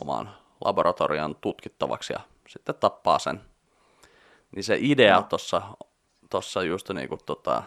[0.00, 0.30] omaan
[0.64, 3.40] laboratorion tutkittavaksi ja sitten tappaa sen.
[4.56, 5.62] Niin se idea tuossa
[6.30, 7.62] tossa just niin kuin, tota,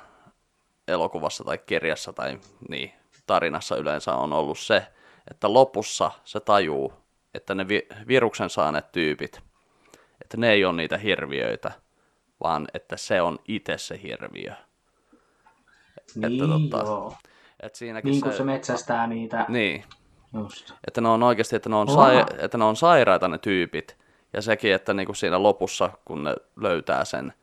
[0.88, 2.92] elokuvassa tai kirjassa tai niin,
[3.28, 4.88] tarinassa yleensä on ollut se,
[5.32, 6.94] että lopussa se tajuu,
[7.34, 9.42] että ne vi- viruksen saaneet tyypit,
[10.22, 11.72] että ne ei ole niitä hirviöitä,
[12.44, 14.54] vaan että se on itse se hirviö.
[16.16, 16.40] Niin,
[16.72, 17.14] tota, joo.
[17.60, 19.46] Et siinäkin Niin kuin se metsästää niitä.
[19.48, 19.84] Niin,
[20.34, 20.74] Just.
[20.88, 23.98] että ne on oikeasti, että ne on, sai, että ne on sairaita ne tyypit.
[24.34, 27.34] Ja sekin, että niinku siinä lopussa, kun ne löytää sen,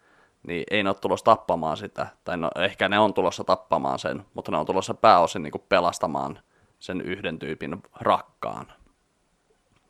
[0.46, 2.06] niin ei ne ole tulossa tappamaan sitä.
[2.24, 6.38] Tai no, ehkä ne on tulossa tappamaan sen, mutta ne on tulossa pääosin niinku pelastamaan
[6.78, 8.72] sen yhden tyypin rakkaan.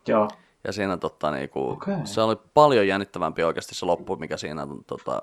[0.07, 0.29] Joo.
[0.65, 1.95] Ja siinä tota, niinku, Okei.
[2.05, 5.21] se oli paljon jännittävämpi oikeasti se loppu, mikä siinä tota,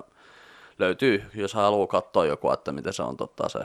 [0.78, 3.58] löytyy, jos haluaa katsoa joku, että miten se on tota, se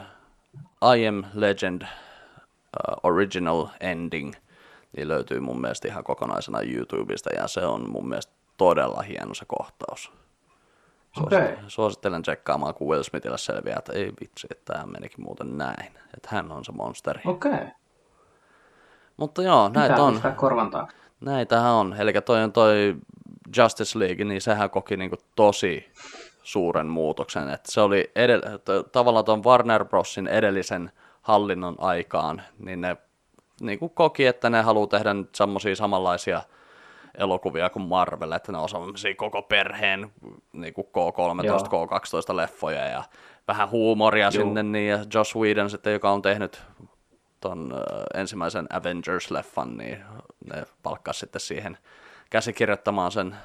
[0.96, 4.34] I Am Legend uh, Original Ending,
[4.98, 9.46] niin löytyy mun mielestä ihan kokonaisena YouTubesta, ja se on mun mielestä todella hieno se
[9.48, 10.12] kohtaus.
[11.24, 11.56] Okei.
[11.68, 15.88] Suosittelen- tsekkaamaan, kun Will Smithille selviää, että ei vitsi, että tämä menikin muuten näin.
[16.18, 17.22] Että hän on se monsteri.
[17.26, 17.68] Okei.
[19.18, 20.22] Mutta joo, näitä Pitää on.
[20.36, 20.98] korvan taakse.
[21.22, 21.96] Näitähän on.
[22.00, 22.96] Eli toi on toi
[23.58, 25.92] Justice League, niin sehän koki niinku tosi
[26.44, 27.50] suuren muutoksen.
[27.50, 32.98] Et se oli edell- t- tavallaan tuon Warner Brosin edellisen hallinnon aikaan, niin ne
[33.62, 36.42] niinku koki, että ne haluaa tehdä nyt semmoisia samanlaisia
[37.18, 40.12] elokuvia kuin Marvel, että ne on semmoisia koko perheen
[40.54, 41.58] niinku K13, Joo.
[41.58, 43.04] K12 leffoja ja
[43.48, 44.32] vähän huumoria Juu.
[44.32, 46.62] sinne, niin ja Joss Whedon sitten, joka on tehnyt
[47.40, 47.74] ton
[48.14, 50.04] ensimmäisen Avengers-leffan, niin
[50.46, 51.78] ne palkkas sitten siihen
[52.30, 53.36] käsikirjoittamaan sen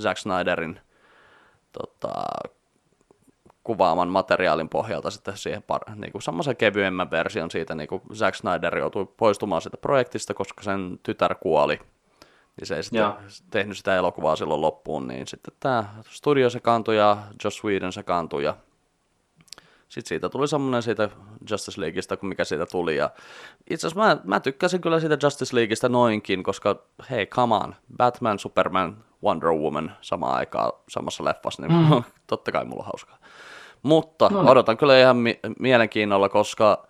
[0.00, 0.80] Zack Snyderin
[1.72, 2.12] tota,
[3.64, 8.34] kuvaaman materiaalin pohjalta sitten siihen par, niin kuin semmoisen kevyemmän version siitä, niin kuin Zack
[8.34, 11.80] Snyder joutui poistumaan siitä projektista, koska sen tytär kuoli.
[12.56, 13.16] Niin se ei sitten Joo.
[13.50, 18.56] tehnyt sitä elokuvaa silloin loppuun, niin sitten tämä studio sekaantui ja Joss Whedon sekaantui ja
[19.92, 21.08] sitten siitä tuli semmoinen siitä
[21.50, 22.96] Justice Leagueista, kuin mikä siitä tuli.
[22.96, 23.10] Ja
[23.70, 26.76] itse asiassa mä, mä tykkäsin kyllä siitä Justice Leagueista noinkin, koska
[27.10, 32.02] hei, come on, Batman, Superman, Wonder Woman samaan aikaan samassa leffassa, niin mm.
[32.26, 33.18] totta kai mulla on hauskaa.
[33.82, 34.50] Mutta No niin.
[34.50, 36.86] odotan kyllä ihan mi- mielenkiinnolla, koska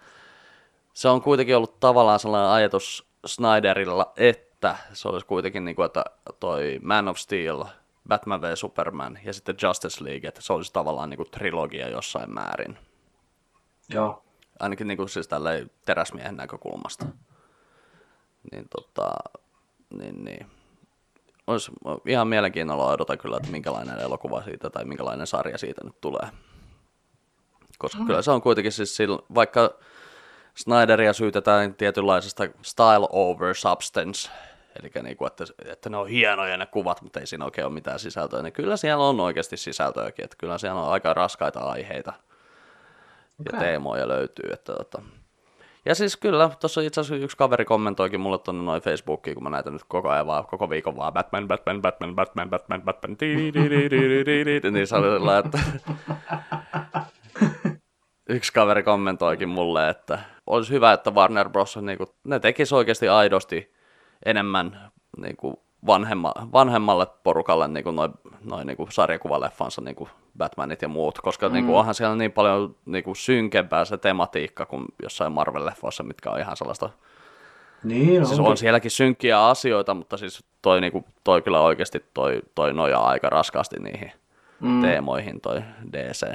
[0.94, 6.04] se on kuitenkin ollut tavallaan sellainen ajatus Snyderilla, että se olisi kuitenkin niin kuin, että
[6.40, 7.64] toi Man of Steel,
[8.08, 12.34] Batman v Superman ja sitten Justice League, että se olisi tavallaan niin kuin trilogia jossain
[12.34, 12.78] määrin.
[13.88, 14.22] Joo.
[14.60, 17.06] Ainakin niin kuin siis tälleen teräsmiehen näkökulmasta.
[18.52, 19.12] Niin tota,
[19.98, 20.46] niin, niin.
[21.46, 21.72] Olisi
[22.06, 26.28] ihan mielenkiinnolla odotan kyllä, että minkälainen elokuva siitä tai minkälainen sarja siitä nyt tulee.
[27.82, 28.06] Koska mm.
[28.06, 29.74] kyllä se on kuitenkin siis sillä, vaikka
[30.54, 34.30] Snyderia syytetään tietynlaisesta style over substance,
[34.82, 37.74] eli niin kuin, että, että ne on hienoja ne kuvat, mutta ei siinä oikein ole
[37.74, 42.12] mitään sisältöä, niin kyllä siellä on oikeasti sisältöäkin, että kyllä siellä on aika raskaita aiheita
[43.38, 43.60] ja Okei.
[43.60, 44.50] teemoja löytyy.
[44.52, 45.02] Että, tota.
[45.84, 49.50] Ja siis kyllä, tuossa itse asiassa yksi kaveri kommentoikin mulle tuonne noin Facebookiin, kun mä
[49.50, 54.86] näitä nyt koko ajan vaan, koko viikon vaan Batman, Batman, Batman, Batman, Batman, Batman, niin
[54.86, 55.58] se oli sellainen, että
[58.28, 61.76] yksi kaveri kommentoikin mulle, että olisi hyvä, että Warner Bros.
[61.76, 63.74] Niin kuin, ne tekisi oikeasti aidosti
[64.26, 65.56] enemmän niin kuin
[65.86, 68.12] vanhemma, vanhemmalle porukalle niin kuin noin
[68.44, 71.52] noi, niin kuin sarjakuvaleffansa niin kuin Batmanit ja muut, koska mm.
[71.52, 76.30] niin kuin, onhan siellä niin paljon niin kuin synkempää se tematiikka kuin jossain Marvel-leffoissa, mitkä
[76.30, 76.90] on ihan sellaista
[77.84, 82.72] Niin, Siis on sielläkin synkkiä asioita, mutta siis toi, niinku, toi kyllä oikeasti toi, toi
[82.72, 84.12] nojaa aika raskaasti niihin
[84.60, 84.82] mm.
[84.82, 86.26] teemoihin toi DC.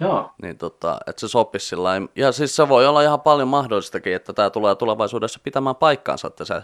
[0.00, 0.30] Joo.
[0.42, 1.90] Niin tota, että se sopisi sillä.
[2.16, 6.44] Ja siis se voi olla ihan paljon mahdollistakin, että tämä tulee tulevaisuudessa pitämään paikkaansa, että
[6.44, 6.62] se,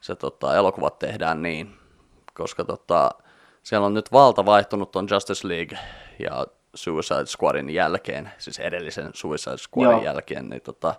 [0.00, 1.76] se tota, elokuvat tehdään niin.
[2.34, 3.10] Koska tota,
[3.62, 5.78] siellä on nyt valta vaihtunut on Justice League
[6.18, 10.04] ja Suicide Squadin jälkeen, siis edellisen Suicide Squadin Joo.
[10.04, 10.94] jälkeen, niin tota,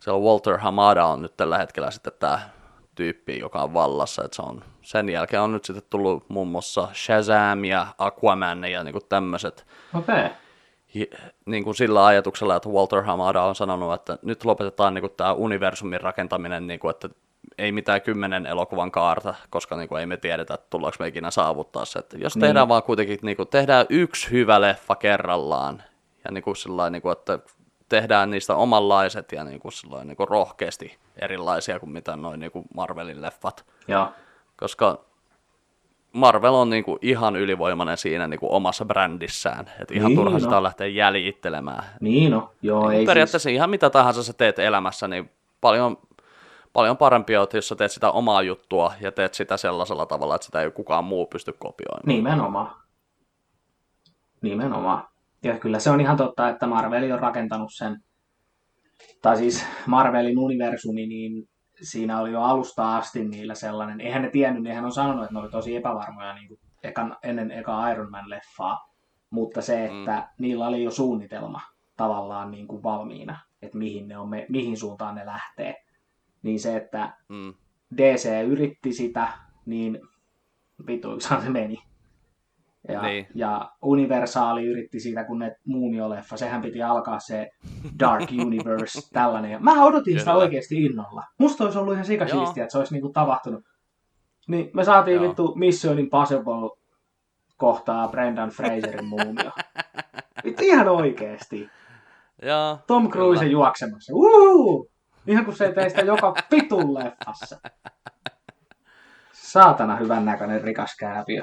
[0.00, 2.40] siellä Walter Hamada on nyt tällä hetkellä sitten tämä
[2.94, 6.88] tyyppi, joka on vallassa, että se on, sen jälkeen on nyt sitten tullut muun muassa
[6.94, 10.30] Shazam ja Aquaman ja niinku tämmöiset, Okei.
[11.46, 15.32] Niin kuin sillä ajatuksella, että Walter Hamada on sanonut, että nyt lopetetaan niin kuin tämä
[15.32, 17.08] universumin rakentaminen, niin kuin, että
[17.58, 21.30] ei mitään kymmenen elokuvan kaarta, koska niin kuin, ei me tiedetä, että tullaanko me ikinä
[21.30, 21.98] saavuttaa se.
[21.98, 22.40] Että jos Niin.
[22.40, 25.82] tehdään vaan kuitenkin, niin kuin, tehdään yksi hyvä leffa kerrallaan,
[26.24, 27.38] ja niin kuin, sillä niin kuin, että
[27.88, 32.52] tehdään niistä omanlaiset ja niin kuin, sillä niin kuin, rohkeasti erilaisia kuin mitä noin niin
[32.52, 33.64] kuin Marvelin leffat.
[33.88, 34.08] Joo.
[34.56, 35.04] Koska
[36.12, 39.70] Marvel on niinku ihan ylivoimainen siinä niinku omassa brändissään.
[39.80, 40.40] Et ihan Niin, turha no.
[40.40, 41.84] sitä on lähteä jäljittelemään.
[42.00, 43.54] Niin no, joo, Niin ei periaatteessa siis...
[43.54, 45.96] ihan mitä tahansa sä teet elämässä, niin paljon,
[46.72, 50.44] paljon parempi on, jos sä teet sitä omaa juttua ja teet sitä sellaisella tavalla, että
[50.44, 52.02] sitä ei kukaan muu pysty kopioimaan.
[52.06, 52.76] Nimenomaan.
[54.42, 55.08] Nimenomaan.
[55.42, 57.96] Ja kyllä se on ihan totta, että Marveli on rakentanut sen,
[59.22, 61.48] tai siis Marvelin universumi, niin
[61.82, 65.34] siinä oli jo alusta asti niillä sellainen, eihän ne tiennyt, niin hän on sanonut, että
[65.34, 68.90] ne oli tosi epävarmoja niin kuin ekan, ennen eka Iron Man-leffaa,
[69.30, 70.24] mutta se, että mm.
[70.38, 71.60] niillä oli jo suunnitelma
[71.96, 75.84] tavallaan niin kuin valmiina, että mihin, ne on, me- mihin suuntaan ne lähtee,
[76.42, 77.54] niin se, että Mm.
[77.96, 79.28] DC yritti sitä,
[79.66, 80.00] niin
[80.86, 81.89] vituiksaan se meni.
[82.88, 83.26] Ja, Niin.
[83.34, 87.50] ja Universaali yritti sitä, kun ne Muumio-leffa, sehän piti alkaa se
[87.98, 89.50] Dark Universe, tällainen.
[89.50, 90.42] Ja mä odotin sitä Kyllä.
[90.44, 91.24] oikeasti innolla.
[91.38, 92.06] Musta olisi ollut ihan Joo.
[92.06, 93.64] sikasiistiä, että se olisi niinku tapahtunut.
[94.48, 95.24] Niin me saatiin Joo.
[95.28, 96.70] vittu Mission Impossible
[97.56, 99.50] kohtaa Brendan Fraserin muumio.
[100.44, 101.68] Vittu ihan oikeesti.
[102.42, 103.52] Ja, Tom Cruise kyllä.
[103.52, 104.12] juoksemassa.
[104.14, 104.90] Uhu!
[105.26, 107.60] Ihan kun se tee sitä joka pitun leffassa.
[109.32, 111.42] Saatana hyvän näköinen rikas kääpiö.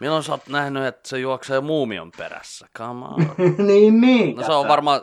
[0.00, 2.66] Milloin sä oot nähnyt, että se juoksee muumion perässä?
[2.78, 3.16] Come on.
[3.66, 4.36] niin, niin.
[4.36, 5.00] No se on varmaan,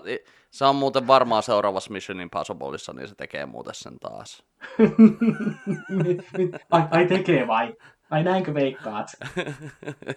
[0.52, 4.44] se on muuten varmaan seuraavassa Mission Impossibleissa, niin se tekee muuten sen taas.
[6.72, 7.76] Ai, ai tekee vai?
[8.10, 9.08] Ai näinkö veikkaat?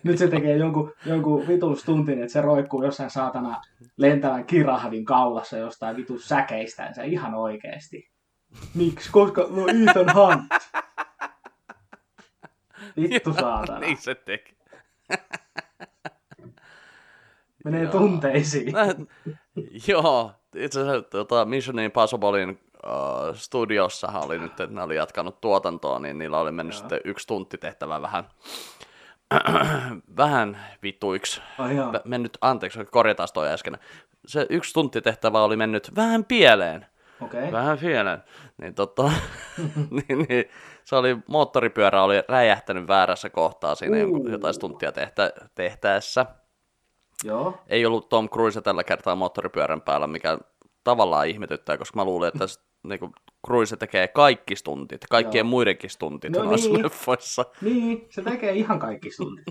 [0.02, 3.62] Nyt se tekee jonkun, jonkun vitun stuntin, että se roikkuu jossain saatana
[3.96, 8.10] lentävän kirahvin kaulassa jostain vitun säkeistänsä ihan oikeesti.
[8.74, 9.10] Miksi?
[9.10, 10.52] Koska no Ethan Hunt.
[13.10, 13.78] Vittu saatana.
[13.78, 14.55] niin se teki.
[17.64, 17.92] Menee Joo.
[17.92, 18.72] tunteisiin.
[18.72, 18.86] Mä,
[19.88, 25.98] joo, itse asiassa tota, Mission Impossiblein uh, studiossahan oli nyt, että ne oli jatkanut tuotantoa,
[25.98, 26.80] niin niillä oli mennyt Joo.
[26.80, 28.24] sitten yksi tunti tehtävä vähän,
[30.16, 31.40] vähän vituiksi.
[31.76, 31.92] Joo.
[31.92, 33.78] Vä- Mennyt, anteeksi, korjataan toi äsken.
[34.26, 36.86] Se yksi tunti tehtävä oli mennyt vähän pieleen.
[37.20, 37.52] Okei.
[37.52, 38.22] Vähän pieleen.
[38.58, 39.02] Niin, tota,
[40.08, 40.44] niin, niin,
[40.86, 44.28] se oli, moottoripyörä oli räjähtänyt väärässä kohtaa siinä Uu.
[44.28, 46.26] jotain tuntia tehtä, tehtäessä
[47.24, 47.58] Joo.
[47.68, 50.38] ei ollut Tom Cruise tällä kertaa moottoripyörän päällä, mikä
[50.84, 53.10] tavallaan ihmetyttää, koska mä luulin, että s- niinku,
[53.46, 55.50] Cruise tekee kaikki stuntit, kaikkien Joo.
[55.50, 56.82] muidenkin stuntit No noissa niin.
[56.84, 57.44] leffoissa.
[57.60, 59.46] Niin, se tekee ihan kaikki stuntit.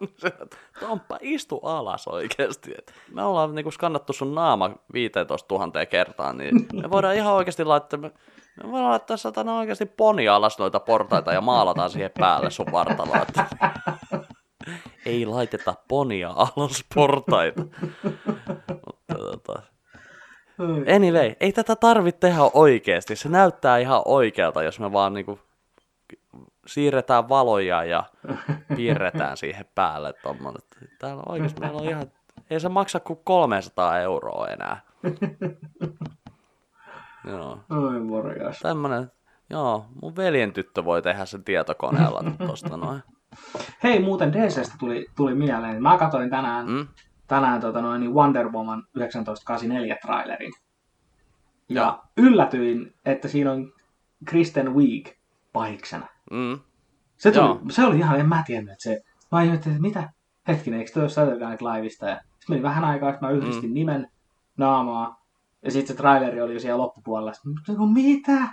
[0.80, 2.74] Tomppa, istu alas oikeasti.
[3.14, 8.00] Me ollaan niinku skannattu sun naama 15 000 kertaa, niin me voidaan ihan oikeasti laittaa,
[8.00, 8.10] me,
[8.56, 13.26] me voidaan laittaa satana oikeasti poni alas noita portaita ja maalataan siihen päälle sun vartaloa.
[15.06, 17.62] Ei laiteta ponia alas portaita.
[18.86, 19.62] Mutta tota.
[20.96, 23.16] Anyway, ei tätä tarvitse tehdä oikeasti.
[23.16, 25.38] Se näyttää ihan oikealta, jos me vaan niinku
[26.66, 28.04] siirretään valoja ja
[28.76, 30.62] piirretään siihen päälle tommonen.
[30.98, 32.12] Täällä oikeasti meillä on ihan...
[32.50, 34.80] Ei se maksa kuin 300 euroa enää.
[37.24, 38.58] Joo, Oi morjas.
[38.58, 39.12] tämmönen...
[39.50, 43.02] Joo, mun veljen tyttö voi tehdä sen tietokoneella tosta noin.
[43.82, 45.82] Hei, muuten DCstä tuli, tuli mieleen.
[45.82, 46.88] Mä katsoin tänään, Mm?
[47.26, 50.52] tänään tota noin, niin Wonder Woman 1984 trailerin.
[51.68, 52.02] Ja Joo.
[52.16, 53.72] yllätyin, että siinä on
[54.24, 55.08] Kristen Wiig
[55.52, 56.06] pahiksena.
[56.30, 56.58] Mm.
[57.16, 57.60] Se, tuli, Joo.
[57.70, 59.00] se oli ihan, en mä tiennyt, että se...
[59.32, 60.12] Mä ihmettelin, että mitä?
[60.48, 62.06] Hetkinen, eikö toi ole Saturday Night Liveista?
[62.08, 63.74] Ja sitten meni vähän aikaa, että mä yhdistin mm.
[63.74, 64.10] nimen,
[64.56, 65.19] naamaa.
[65.62, 67.32] Ja sitten se traileri oli jo siellä loppupuolella.
[67.68, 68.48] Olin, mitä?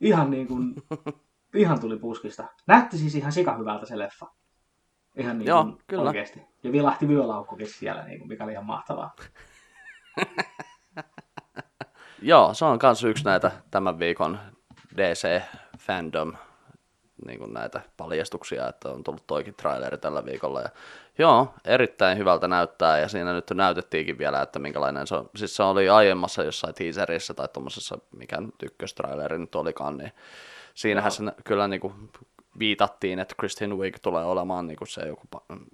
[0.00, 0.74] Ihan niin kuin...
[1.54, 2.44] ihan tuli puskista.
[2.66, 4.26] Näytti siis ihan sika hyvältä se leffa.
[5.16, 6.02] Ihan niin Joo, kuin kyllä.
[6.02, 6.42] oikeasti.
[6.62, 9.16] Ja vilahti vyölaukkukin siellä, niin kuin, mikä oli ihan mahtavaa.
[12.22, 14.38] Joo, se on myös yksi näitä tämän viikon
[14.96, 16.36] DC-fandom
[17.26, 20.60] niin kuin näitä paljastuksia, että on tullut toikin traileri tällä viikolla.
[20.60, 20.68] Ja,
[21.18, 25.30] joo, erittäin hyvältä näyttää ja siinä nyt näytettiinkin vielä, että minkälainen se on.
[25.36, 30.12] Siis se oli aiemmassa jossain teaserissa tai tuommoisessa, mikä nyt ykköstraileri nyt olikaan, niin
[30.74, 31.30] siinähän Joo.
[31.32, 31.94] se kyllä niin kuin
[32.58, 35.22] viitattiin, että Kristin Wiig tulee olemaan niin kuin se joku,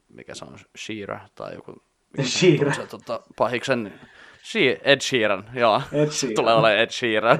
[0.08, 1.82] mikä se on, Sheera tai joku
[2.16, 4.00] mikä se tota, pahiksen,
[4.42, 5.82] She- Ed Sheeran, joo.
[5.92, 6.34] Ed Sheeran.
[6.36, 7.38] tulee olemaan Ed Sheeran.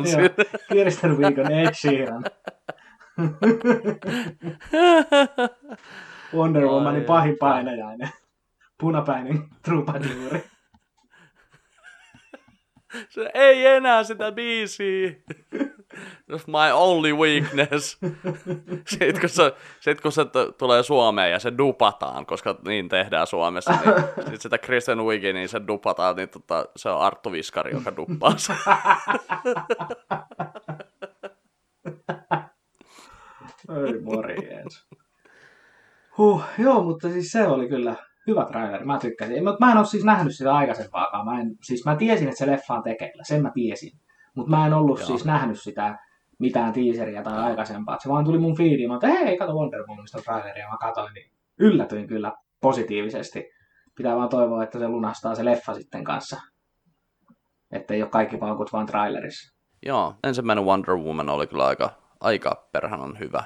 [0.73, 2.25] Kirsten Wiig on Ed Sheeran.
[6.35, 8.09] Wonder Womanin pahin painajainen.
[8.81, 10.45] Punapäinen trupaduuri.
[13.09, 15.11] Se ei enää sitä biisiä.
[16.47, 17.99] My only weakness.
[18.87, 23.27] Sitten kun se, sit kun se t- tulee Suomeen ja se dupataan, koska niin tehdään
[23.27, 23.95] Suomessa, niin
[24.31, 28.35] sit sitä Kristen Wiigin, niin se dupataan, niin tota, se on Arttu Viskari, joka duppaa
[28.37, 28.57] sen.
[33.69, 34.89] Oi morjens.
[36.19, 37.95] Huh, joo, mutta siis se oli kyllä
[38.27, 38.85] hyvä traileri.
[38.85, 39.45] Mä tykkäsin.
[39.45, 41.27] Mutta mä en ole siis nähnyt sitä aikaisempaakaan.
[41.27, 43.23] Mä en, siis mä tiesin, että se leffa on tekeillä.
[43.27, 43.93] Sen mä tiesin.
[44.35, 45.07] Mutta mä en ollut Joo.
[45.07, 45.99] siis nähnyt sitä
[46.39, 47.99] mitään teaseria tai aikaisempaa.
[48.03, 48.57] Se vaan tuli mun.
[48.89, 50.69] Mä että hei, kato Wonder Womanista traileria.
[50.69, 53.45] Mä katsoin, niin yllätyin kyllä positiivisesti.
[53.95, 56.41] Pitää vaan toivoa, että se lunastaa se leffa sitten kanssa.
[57.73, 59.55] Että ei ole kaikki paukut vaan trailerissa.
[59.87, 63.45] Joo, ensimmäinen Wonder Woman oli kyllä aika, aika perhanan hyvä.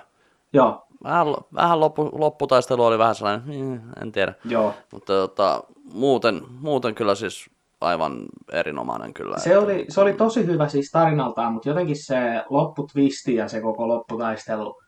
[0.52, 4.34] Joo, Vähän, vähän loppu, lopputaistelu oli vähän sellainen, "Hmm, en tiedä.
[4.44, 4.74] joo.
[4.92, 5.62] Mutta tota,
[5.92, 8.18] muuten, muuten kyllä siis aivan
[8.52, 9.38] erinomainen kyllä.
[9.38, 13.88] Se oli, se oli tosi hyvä siis tarinaltaan, mutta jotenkin se lopputwisti ja se koko
[13.88, 14.80] lopputaistelu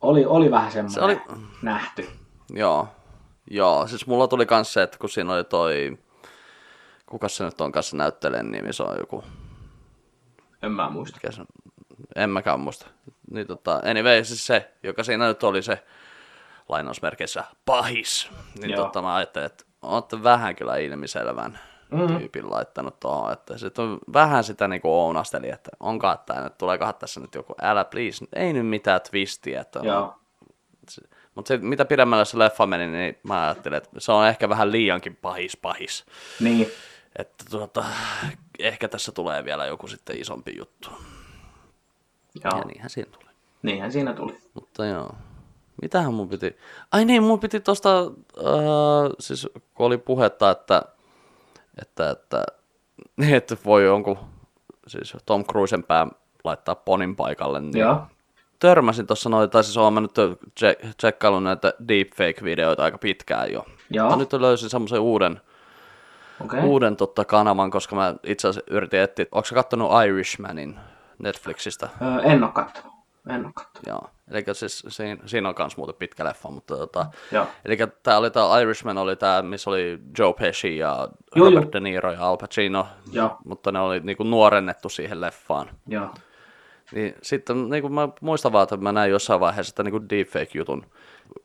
[0.00, 1.20] oli, oli vähän semmoinen Se oli-
[1.62, 2.08] nähty.
[2.50, 2.88] Joo,
[3.50, 5.98] joo, siis mulla tuli kans se, että kun siinä oli toi,
[7.06, 9.24] kuka se nyt on kanssa näyttelijän nimi, se on joku,
[10.62, 11.16] En mä muista.
[11.16, 11.42] mikä se,
[12.16, 12.86] en mäkään muista.
[13.30, 15.84] Niin tota, anyway, siis se, joka siinä nyt oli se
[16.68, 18.84] lainausmerkeissä pahis, niin Joo.
[18.84, 21.58] tota mä ajattelin, että olette vähän kyllä ilmiselvän
[21.90, 22.16] Mhm.
[22.16, 26.94] tyypin laittanut tuohon, että sitten on vähän sitä niinku ounasteli, että onkaan tämä nyt, tuleekohan
[26.94, 30.14] tässä nyt joku, älä please, ei nyt mitään twistiä, että Joo.
[31.34, 34.72] mutta se, mitä pidemmälle se leffa meni, niin mä ajattelin, että se on ehkä vähän
[34.72, 36.04] liiankin pahis pahis.
[36.40, 36.70] Niin.
[37.16, 37.84] Että tuota,
[38.58, 40.90] ehkä tässä tulee vielä joku sitten isompi juttu.
[42.44, 42.58] Joo.
[42.58, 43.30] Ja niinhän siinä tuli.
[43.62, 44.38] Niinhän siinä tuli.
[44.54, 45.14] Mutta joo.
[45.82, 46.56] Mitähän mun piti...
[46.92, 47.98] Ai niin, mun piti tosta...
[48.38, 50.82] Äh, siis kun oli puhetta, että...
[51.82, 52.44] Että, että,
[53.36, 54.18] että voi jonkun...
[54.86, 56.06] Siis Tom Cruisen pää
[56.44, 58.02] laittaa ponin paikalle, niin Joo.
[58.58, 60.18] törmäsin tuossa noita, tai siis oon mä nyt
[60.60, 63.66] tse- tsekkaillut näitä deepfake-videoita aika pitkään jo.
[63.90, 64.10] Joo.
[64.10, 65.40] Mä nyt löysin semmoisen uuden.
[66.44, 66.60] Okay.
[66.64, 70.80] uuden totta, kanavan, koska mä itse asiassa yritin etsiä, onko sä kattonut Irishmanin
[71.22, 71.88] Netflixistä?
[72.02, 72.92] Öö, en oo kattonut.
[73.28, 73.86] En oo kattonut.
[73.86, 77.46] Joo, eli siis siinä, siinä on myös muuten pitkä leffa, mutta tota, Joo.
[77.64, 81.72] eli tää oli tää Irishman oli tää, missä oli Joe Pesci ja Joo, Robert joo.
[81.72, 83.36] De Niro ja Al Pacino, Joo.
[83.44, 85.70] mutta ne oli niinku nuorennettu siihen leffaan.
[85.86, 86.14] Joo.
[86.92, 90.86] Niin sitten niin kuin mä muistan vaan, että mä näin jossain vaiheessa että niin deepfake-jutun.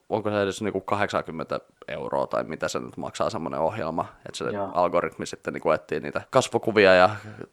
[0.10, 4.38] Onko se edes niin kuin 80 euroa tai mitä se nyt maksaa semmoinen ohjelma, että
[4.38, 4.72] se Joo.
[4.74, 7.10] algoritmi sitten niin kuin etsii niitä kasvokuvia ja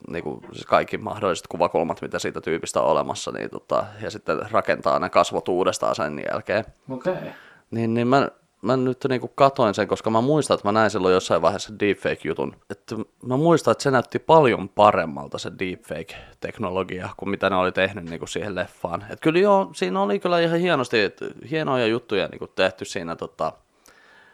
[0.08, 4.38] niin kuin, siis kaikki mahdolliset kuvakulmat, mitä siitä tyypistä on olemassa, niin, tota, ja sitten
[4.50, 6.64] rakentaa ne kasvot uudestaan sen jälkeen.
[6.90, 7.12] Okei.
[7.12, 7.28] Okay.
[7.70, 8.28] Niin, niin mä,
[8.62, 12.56] mä nyt niinku katoin sen, koska mä muistan, että mä näin silloin jossain vaiheessa deepfake-jutun.
[12.70, 12.96] Että
[13.26, 18.26] mä muistan, että se näytti paljon paremmalta se deepfake-teknologia kuin mitä ne oli tehnyt niinku
[18.26, 19.04] siihen leffaan.
[19.10, 23.52] Et kyllä joo, siinä oli kyllä ihan hienosti, että hienoja juttuja niinku tehty siinä tota.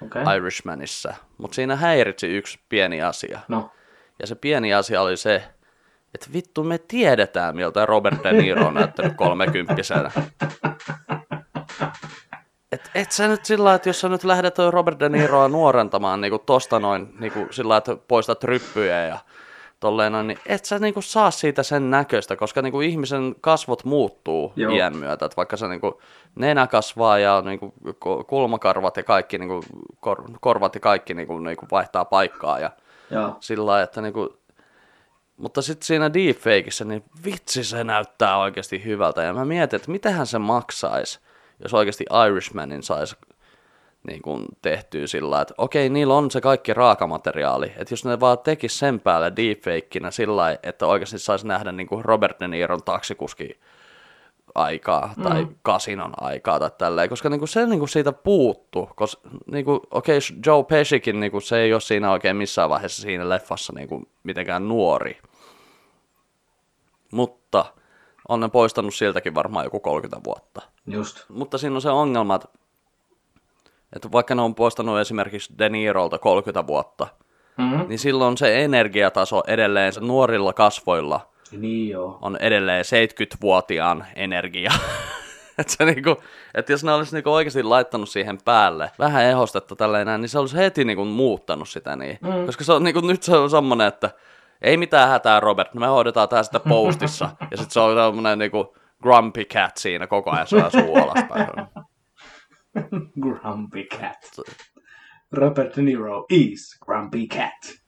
[0.03, 0.37] Okay.
[0.37, 1.15] Irishmanissa.
[1.39, 3.41] Mutta siinä häiritsi yksi pieni asia.
[3.49, 3.71] No.
[4.21, 5.43] Ja se pieni asia oli se,
[6.15, 10.11] että vittu me tiedetään, miltä Robert De Niro on näyttänyt kolmekymppisenä.
[12.73, 16.41] Et, et sä nyt sillä että jos sä nyt lähdet Robert De Niroa nuorentamaan niin
[16.47, 19.19] tosta noin niin sillä lailla, että poistat ryppyjä ja
[19.81, 24.53] tolleen noin, niin et sä niin saa siitä sen näköistä, koska niin ihmisen kasvot muuttuu
[24.57, 24.73] Joo.
[24.73, 25.27] Iän myötä.
[25.27, 25.81] Et vaikka se niin
[26.35, 27.61] nenä kasvaa ja niin
[28.27, 29.63] kulmakarvat ja kaikki, niin
[30.01, 32.71] kor, korvat ja kaikki niin niin vaihtaa paikkaa ja
[33.11, 33.37] Joo.
[33.41, 34.39] sillä lailla, että niinku,
[35.37, 39.23] Mutta sitten siinä deepfakeissa, niin vitsi se näyttää oikeasti hyvältä.
[39.23, 41.21] Ja mä mietin, että mitähän se maksaisi,
[41.63, 43.17] jos oikeasti Irishmanin saisi
[44.07, 47.67] niin kuin tehtyä sillä että okei, niillä on se kaikki raakamateriaali.
[47.67, 52.05] Että jos ne vaan tekis sen päälle deepfakeina sillä että oikeasti saisi nähdä niin kuin
[52.05, 53.61] Robert De Niron taksikuski
[54.55, 55.55] aikaa tai mm.
[55.63, 60.65] kasinon aikaa tai tälleen, koska niinku se niinku siitä puuttu, koska niinku, okei, okay, Joe
[60.65, 65.19] Pescikin niinku, se ei ole siinä oikein missään vaiheessa siinä leffassa niinku, mitenkään nuori,
[67.13, 67.65] mutta
[68.29, 70.63] on ne poistanut siltäkin varmaan joku 30 vuotta.
[70.93, 71.25] Just.
[71.29, 72.49] Mutta siinä on se ongelma, että,
[73.97, 77.07] että vaikka ne on poistanut esimerkiksi De Nirolta 30 vuotta,
[77.59, 77.89] mm-hmm.
[77.89, 81.21] niin silloin se energiataso edelleen se nuorilla kasvoilla–
[81.53, 82.19] niin joo.
[82.23, 84.73] on edelleen 70-vuotiaan energia.
[85.59, 86.17] että se niinku,
[86.55, 90.39] et jos ne olisi niinku oikeasti laittanut siihen päälle vähän ehostetta tälleen näin, niin se
[90.39, 92.19] olisi heti niinku muuttanut sitä niin.
[92.23, 92.47] Mm.
[92.47, 94.11] Koska se on niinku, nyt se on semmoinen, että
[94.63, 97.31] ei mitään hätää Robert, me hoidetaan tää sitä postissa.
[97.41, 101.49] ja sitten se on semmoinen niinku grumpy cat siinä koko ajan saa suu alaspäin.
[103.23, 104.47] grumpy cat.
[105.33, 107.79] Robert De Niro is grumpy cat.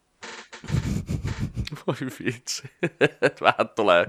[1.86, 1.94] Voi
[2.24, 2.62] vitsi.
[3.40, 4.06] Vähän tulee.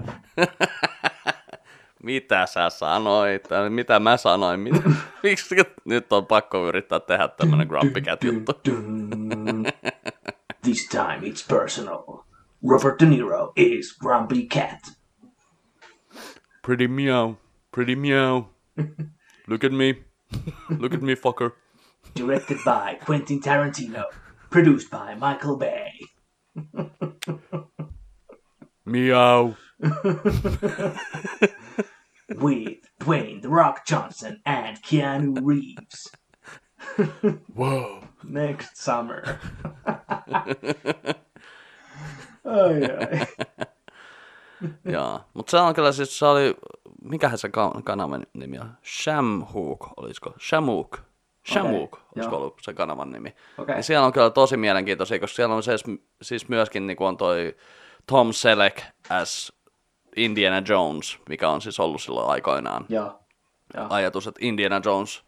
[2.02, 3.48] mitä sä sanoit?
[3.68, 4.60] Mitä mä sanoin?
[4.60, 4.90] Mitä?
[5.22, 8.52] Miksi nyt on pakko yrittää tehdä tämmönen Grumpy Cat juttu?
[10.62, 12.24] This time it's personal.
[12.70, 15.01] Robert De Niro is Grumpy Cat.
[16.62, 17.38] Pretty meow.
[17.72, 18.48] Pretty meow.
[19.48, 19.98] Look at me.
[20.70, 21.52] Look at me, fucker.
[22.14, 24.04] Directed by Quentin Tarantino.
[24.50, 25.92] Produced by Michael Bay.
[28.84, 29.56] Meow.
[32.28, 36.10] With Dwayne The Rock Johnson and Keanu Reeves.
[37.54, 38.04] Whoa.
[38.22, 39.40] Next summer.
[39.84, 41.16] ai
[42.46, 43.26] ai.
[44.92, 46.56] Joo, mutta se on kyllä siis, se oli,
[47.04, 47.50] mikähän se
[47.84, 48.72] kanavan nimi on?
[48.84, 50.34] Shamhook, olisiko?
[50.48, 50.98] Shamhook.
[51.48, 53.34] Shamuk, okay, olisiko ollut se kanavan nimi.
[53.58, 53.76] Okay.
[53.76, 55.84] Ja siellä on kyllä tosi mielenkiintoisia, koska siellä on siis,
[56.22, 57.56] siis myöskin niin on toi
[58.06, 58.78] Tom Selleck
[59.10, 59.52] as
[60.16, 62.86] Indiana Jones, mikä on siis ollut silloin aikoinaan.
[62.88, 63.18] Joo.
[63.74, 63.86] Ja.
[63.90, 65.22] Ajatus, että Indiana Jones,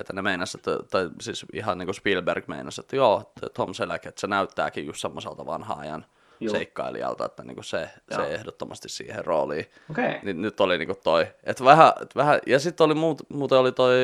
[0.00, 4.06] että ne meinas, että, tai siis ihan niin kuin Spielberg meinasi, että joo, Tom Selleck,
[4.06, 6.06] että se näyttääkin just semmoiselta vanhaa ajan
[6.40, 6.52] Joo.
[6.52, 9.66] seikkailijalta, että niin kuin se, se ehdottomasti siihen rooliin.
[9.90, 10.18] Okay.
[10.22, 11.26] Niin nyt oli niin kuin toi.
[11.44, 13.94] Että vähän, että vähän, ja sitten oli muut, muuten oli toi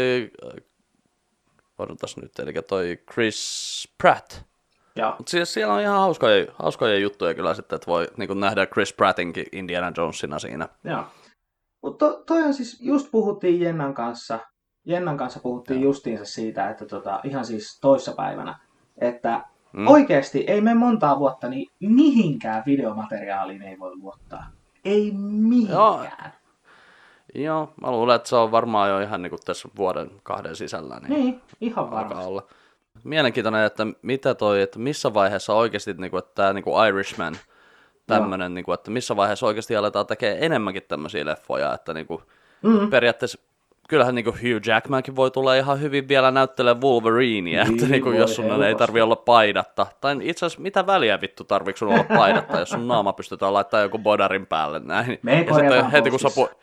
[1.79, 4.35] odotas nyt, eli toi Chris Pratt.
[4.97, 5.15] Ja.
[5.19, 8.93] Mut siis siellä on ihan hauskoja, hauskoja juttuja kyllä sitten, että voi niin nähdä Chris
[8.93, 10.69] Prattinkin Indiana Jonesina siinä.
[10.85, 11.05] Joo.
[11.83, 14.39] Mutta to, toi on siis, just puhuttiin Jennan kanssa,
[14.85, 15.89] Jennan kanssa puhuttiin Joo.
[15.89, 18.59] justiinsa siitä, että tota, ihan siis toissapäivänä,
[18.99, 19.45] että
[19.75, 19.89] mm.
[19.89, 24.47] oikeasti ei mene montaa vuotta, niin mihinkään videomateriaaliin ei voi luottaa.
[24.85, 25.79] Ei mihinkään.
[25.79, 26.05] Joo.
[27.35, 31.01] Joo, mä luulen, että se on varmaan jo ihan niin kuin tässä vuoden kahden sisällä.
[31.01, 32.25] Niin, niin ihan varmasti.
[32.25, 32.43] Olla.
[33.05, 37.37] Mielenkiintoinen, että mitä toi, että missä vaiheessa oikeasti niin kuin, että tämä niin kuin Irishman,
[38.07, 42.23] tämmöinen, niin kuin, että missä vaiheessa oikeasti aletaan tekemään enemmänkin tämmöisiä leffoja, että niin kuin,
[42.63, 42.91] mm-hmm.
[42.91, 43.39] periaatteessa
[43.89, 48.03] kyllähän niin kuin Hugh Jackmankin voi tulla ihan hyvin vielä näyttelemään Wolverinea, niin, että niin
[48.03, 49.87] kuin, jos sun ei tarvi olla paidatta.
[50.01, 53.85] Tai itse asiassa mitä väliä vittu tarvitsetko sun olla paidatta, jos sun naama pystytään laittamaan
[53.85, 55.19] joku bodarin päälle näin.
[55.23, 56.55] Me ja sitten heti kun sä pu-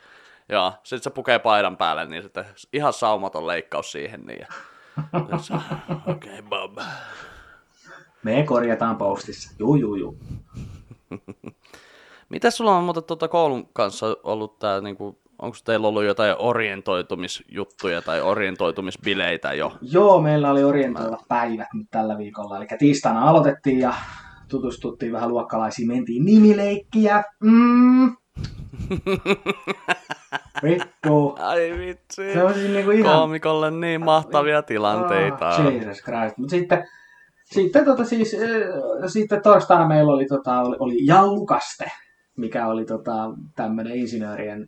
[0.49, 4.21] Joo, sitten se pukee paidan päälle, niin sitten ihan saumaton leikkaus siihen.
[4.21, 4.47] Niin
[6.07, 6.77] Okei, okay, Bob.
[8.23, 9.53] Me korjataan postissa.
[9.59, 10.17] Juu, juu, juu.
[12.29, 18.01] Mitä sulla on muuten tuota koulun kanssa ollut tää, niinku, onko teillä ollut jotain orientoitumisjuttuja
[18.01, 19.77] tai orientoitumisbileitä jo?
[19.81, 22.57] Joo, meillä oli orientoivat päivät nyt tällä viikolla.
[22.57, 23.93] Eli tiistaina aloitettiin ja
[24.47, 27.23] tutustuttiin vähän luokkalaisiin, mentiin nimileikkiä.
[27.39, 28.17] Mm.
[30.63, 31.35] Vittu.
[31.39, 32.33] Ai vitsi.
[32.33, 33.15] Se on siis niinku ihan...
[33.15, 35.49] Koomikolle niin mahtavia tilanteita.
[35.49, 36.37] Oh, Jesus Christ.
[36.37, 36.87] Mutta sitten,
[37.45, 38.39] sitten, tota siis, äh,
[39.07, 41.91] sitten torstaina meillä oli, tota, oli, oli jallukaste,
[42.37, 44.67] mikä oli tota, tämmöinen insinöörien,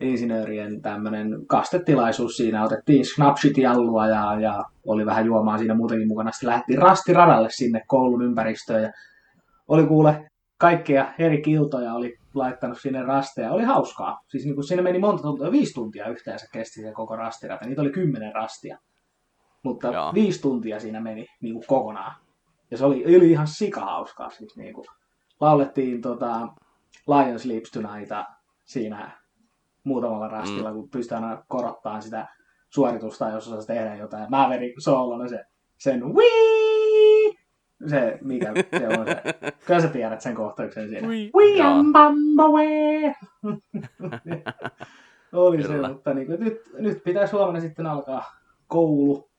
[0.00, 2.36] insinöörien tämmöinen kastetilaisuus.
[2.36, 6.30] Siinä otettiin snapshit jallua ja, ja oli vähän juomaa siinä muutenkin mukana.
[6.30, 8.90] Sitten lähti rastiradalle sinne koulun ympäristöön ja
[9.68, 13.52] oli kuule kaikkea eri kiltoja oli laittanut sinne rasteja.
[13.52, 14.20] Oli hauskaa.
[14.28, 17.66] Siis niin kuin siinä meni monta tuntia, viisi tuntia yhteensä kesti se koko rastirata.
[17.66, 18.78] Niitä oli kymmenen rastia.
[19.62, 20.14] Mutta Joo.
[20.14, 22.14] viisi tuntia siinä meni niin kuin kokonaan.
[22.70, 23.46] Ja se oli, oli ihan
[23.80, 24.30] hauskaa.
[24.30, 24.86] Siis niin kuin,
[25.40, 26.48] laulettiin tota,
[27.06, 28.34] Lion Sleeps Tonight'a
[28.64, 29.23] siinä
[29.84, 30.74] muutamalla rastilla, mm.
[30.74, 32.28] kun pystyy aina korottamaan sitä
[32.70, 34.30] suoritusta, jos osaa tehdä jotain.
[34.30, 35.44] Mä vedin soolona se,
[35.78, 37.38] sen wii
[37.86, 39.22] Se, mikä se on se.
[39.66, 41.08] Kyllä sä tiedät sen kohtauksen siinä.
[41.56, 41.70] Joo.
[41.70, 43.14] am Bumblebee!
[45.32, 45.88] Oli Kyllä.
[45.88, 48.24] se, mutta niin kuin, nyt, nyt pitäisi huomenna sitten alkaa
[48.66, 49.30] koulu.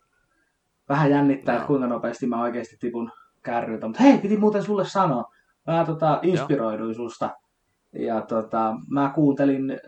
[0.89, 1.57] Vähän jännittää, Joo.
[1.57, 3.87] että kuinka nopeasti mä oikeasti tipun kärryiltä.
[3.87, 5.31] Mutta hei, piti muuten sulle sanoa.
[5.67, 7.29] Mä tota, inspiroiduin susta.
[7.93, 9.79] Ja tota, mä kuuntelin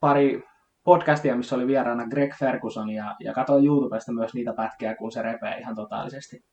[0.00, 0.42] pari
[0.84, 5.22] podcastia, missä oli vieraana Greg Ferguson ja, ja katsoin YouTubesta myös niitä pätkiä, kun se
[5.22, 6.44] repee ihan totaalisesti.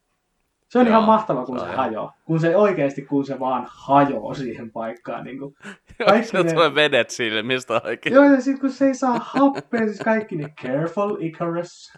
[0.69, 2.13] Se on Joo, ihan mahtava, kun se se, hajoaa.
[2.25, 5.23] Kun se oikeasti, kun se vaan hajoaa siihen paikkaan.
[5.23, 5.55] Niin kuin.
[6.07, 8.15] Kaikki Sieltä ne- tulee vedet silmistä oikein.
[8.15, 11.93] Joo, ja sitten kun se ei saa happea, siis kaikki ne careful Icarus.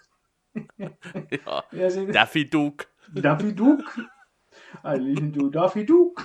[1.45, 1.63] Joo.
[1.71, 2.85] Ja sitten Daffy Duke.
[3.23, 3.83] Daffy Duke.
[4.83, 6.23] I listen to Daffy Duke.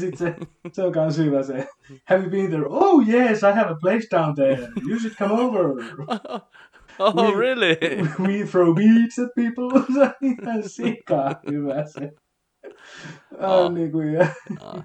[0.00, 0.34] sitten se,
[0.72, 1.68] se on kans hyvä se.
[2.04, 2.66] Have you been there?
[2.68, 4.68] Oh yes, I have a place down there.
[4.88, 5.64] You should come over.
[6.98, 7.76] Oh, We- really?
[8.26, 9.80] We throw beats at people.
[9.94, 12.12] se on ihan sikaa hyvä se.
[13.38, 13.72] Oh.
[13.72, 14.26] Niin kuin, ja,
[14.60, 14.84] Aa.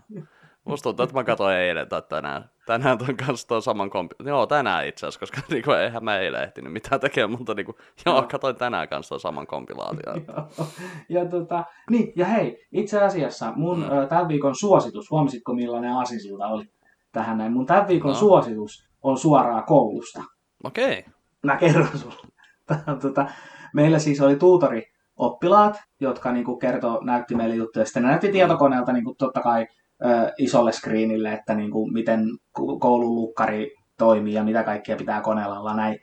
[0.66, 2.50] Musta tuntuu, että mä katsoin eilen tai tänään.
[2.66, 4.16] Tänään ton kanssa tuon saman kompi...
[4.26, 8.26] Joo, tänään itse asiassa, koska niinku, eihän mä eilen ehtinyt mitään tekemään, mutta niinku, joo,
[8.32, 10.26] katsoin tänään kanssa tuon saman kompilaation.
[11.10, 13.84] Ja, tota, niin, ja hei, itse asiassa mun Mm.
[13.84, 14.08] mm.
[14.10, 16.66] tämän viikon suositus, huomasitko millainen aasinsilta oli
[17.12, 17.54] tähän näin?
[17.54, 18.18] Mun tämän viikon No.
[18.18, 20.24] suositus on suoraa koulusta.
[20.64, 21.00] Okei.
[21.00, 21.14] Okay.
[21.44, 22.32] Mä kerron sulle.
[23.02, 23.26] Tota,
[23.74, 24.84] meillä siis oli tuutori
[25.18, 27.86] oppilaat, jotka niinku kertoo, näytti meille juttuja.
[27.86, 29.68] Sitten ne näytti tietokoneelta niinku, totta kai
[30.06, 32.26] ö, isolle screenille, että niinku, miten
[32.60, 36.00] ko- koulun lukkari toimii ja mitä kaikkea pitää koneella näin.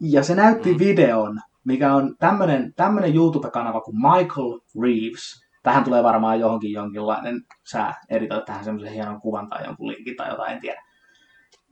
[0.00, 0.78] Ja se näytti Mm.
[0.78, 5.46] videon, mikä on tämmönen, tämmönen YouTube-kanava kuin Michael Reeves.
[5.62, 10.28] Tähän tulee varmaan johonkin jonkinlainen, sä editoit tähän semmoisen hienon kuvan tai jonkun linkin tai
[10.30, 10.82] jotain, en tiedä.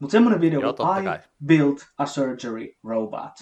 [0.00, 1.18] Mutta semmoinen video Joo, kuin I kai.
[1.46, 3.32] Built a Surgery Robot.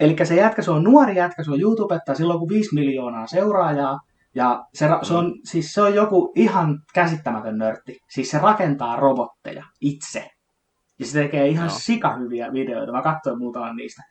[0.00, 3.26] Eli se jätkä, se on nuori jätkä, se on YouTubetta, sillä on kuin 5 miljoonaa
[3.26, 4.00] seuraajaa.
[4.34, 7.98] Ja se, ra- se, on, siis se on joku ihan käsittämätön nörtti.
[8.10, 10.30] Siis se rakentaa robotteja itse.
[10.98, 11.78] Ja se tekee ihan Joo.
[11.78, 12.92] sikahyviä videoita.
[12.92, 14.02] Mä katsoin muutaman niistä.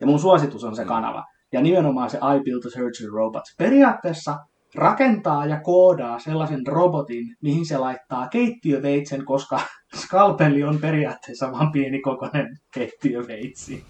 [0.00, 0.88] Ja mun suositus on se Mm.
[0.88, 1.24] kanava.
[1.52, 3.42] Ja nimenomaan se I Built a Surgery Robot.
[3.58, 4.36] Periaatteessa
[4.74, 9.60] rakentaa ja koodaa sellaisen robotin, mihin se laittaa keittiöveitsen, koska
[10.04, 13.84] skalpelli on periaatteessa vain pieni kokoinen keittiöveitsi.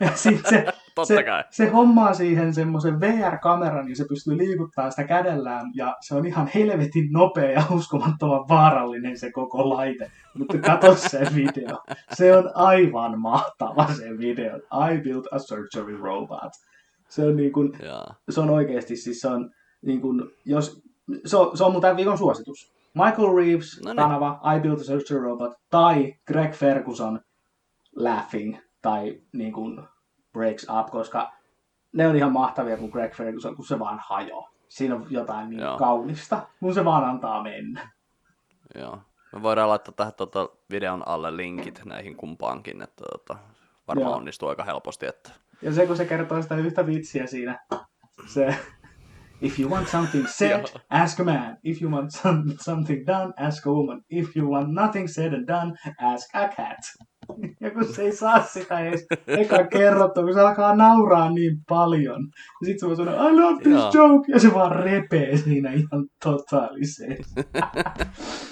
[0.00, 1.44] Ja sitten se, Totta se, kai.
[1.50, 6.50] se hommaa siihen semmoisen VR-kameran ja se pystyy liikuttaa sitä kädellään ja se on ihan
[6.54, 10.10] helvetin nopea ja uskomattoman vaarallinen se koko laite.
[10.38, 11.78] Mutta katso se video.
[12.12, 14.56] Se on aivan mahtava se video.
[14.92, 16.52] I built a surgery robot.
[17.08, 18.06] Se on niin Joo.
[18.30, 19.50] se on oikeasti siis se on
[19.82, 20.82] niin kuin, jos,
[21.24, 22.72] se on, se on mun tämän viikon suositus.
[22.94, 23.96] Michael Reeves, No niin.
[23.96, 27.20] kanava I Built a Surgery Robot, tai Greg Ferguson
[27.96, 29.82] Laughing, tai niin kuin
[30.32, 31.32] Breaks Up, koska
[31.92, 34.50] ne on ihan mahtavia kuin Greg Ferguson, kun se vaan hajoaa.
[34.68, 35.78] Siinä on jotain niin Joo.
[35.78, 37.90] kaunista, kun se vaan antaa mennä.
[38.74, 38.98] Joo.
[39.32, 43.38] Me voidaan laittaa tähän tota, videon alle linkit näihin kumpaankin, että tota,
[43.88, 44.16] varmaan Joo.
[44.16, 45.06] onnistuu aika helposti.
[45.06, 45.30] Että...
[45.62, 47.66] Ja se, kun se kertoo sitä yhtä vitsiä siinä,
[48.26, 48.56] se
[49.40, 51.56] If you want something said, ask a man.
[51.64, 54.02] If you want some, something done, ask a woman.
[54.10, 56.78] If you want nothing said and done, ask a cat.
[57.60, 62.28] Ja kun se ei saa sitä edes eka kerrottua, kun se alkaa nauraa niin paljon.
[62.60, 63.90] Ja sit se vaan sanoo, I love this Joo.
[63.94, 67.04] joke, ja se vaan repee siinä ihan totaalisesti.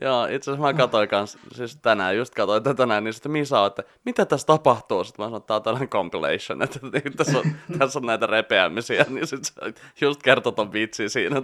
[0.00, 3.60] Joo, itse asiassa mä katsoin kans, siis tänään just katsoin tätä tänään, niin sitten Misa
[3.60, 5.04] on, että mitä tässä tapahtuu?
[5.04, 7.44] Sitten mä sanoin, että tää on tällainen compilation, että niin, tässä, on,
[7.78, 11.42] tässä on näitä repeämisiä, niin sitten just kertoi ton vitsin siinä,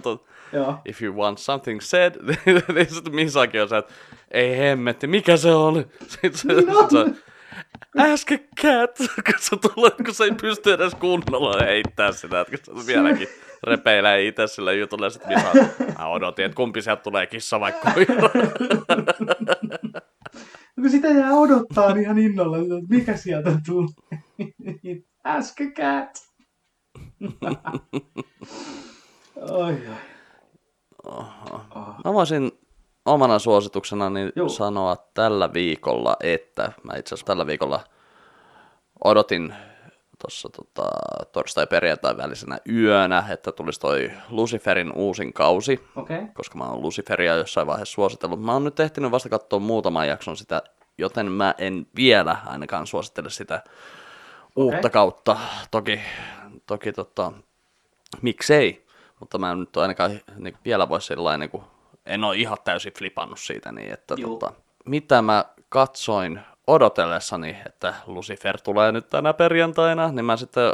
[0.53, 0.75] Joo.
[0.85, 2.15] if you want something said,
[2.75, 3.93] niin sitten Misakin on se, että
[4.31, 5.87] ei hemmetti, mikä se oli?
[6.07, 6.79] Sitten se, on.
[6.79, 7.15] sit se on,
[7.97, 12.81] Ask a cat, kun se, tulee, kun se ei pysty edes kunnolla heittää sitä, että
[12.81, 13.27] se vieläkin
[13.63, 15.65] repeilee itse sille jutulle, ja sitten Misa,
[15.99, 18.29] mä odotin, että kumpi sieltä tulee kissa vai koira.
[20.77, 23.89] No sitä jää odottaa ihan innolla, että mikä sieltä tulee.
[25.23, 26.09] Ask a cat.
[29.35, 29.95] oi, oi.
[31.03, 31.61] Oho.
[31.75, 31.95] Oh.
[32.05, 32.51] Mä voisin
[33.05, 37.83] omana suosituksena niin sanoa tällä viikolla, että mä itse asiassa tällä viikolla
[39.03, 39.53] odotin
[40.21, 40.89] tuossa tota,
[41.31, 45.87] torstai-perjantai välisenä yönä, että tulisi toi Luciferin uusin kausi.
[45.95, 46.27] Okay.
[46.33, 48.43] koska mä oon Luciferia jossain vaiheessa suositellut.
[48.43, 50.61] Mä oon nyt ehtinyt vasta katsoa muutaman jakson sitä,
[50.97, 53.63] joten mä en vielä ainakaan suosittele sitä
[54.55, 54.89] uutta Okei.
[54.89, 55.37] kautta.
[55.71, 55.99] Toki,
[56.67, 57.31] toki tota,
[58.21, 58.85] miksei,
[59.19, 61.63] mutta mä en nyt ainakaan niin, vielä voi sellainen, niin kuin,
[62.05, 64.37] en ole ihan täysin flipannut siitä, niin että Juu.
[64.37, 64.53] tota,
[64.85, 70.73] mitä mä katsoin odotellessani, että Lucifer tulee nyt tänä perjantaina, niin mä sitten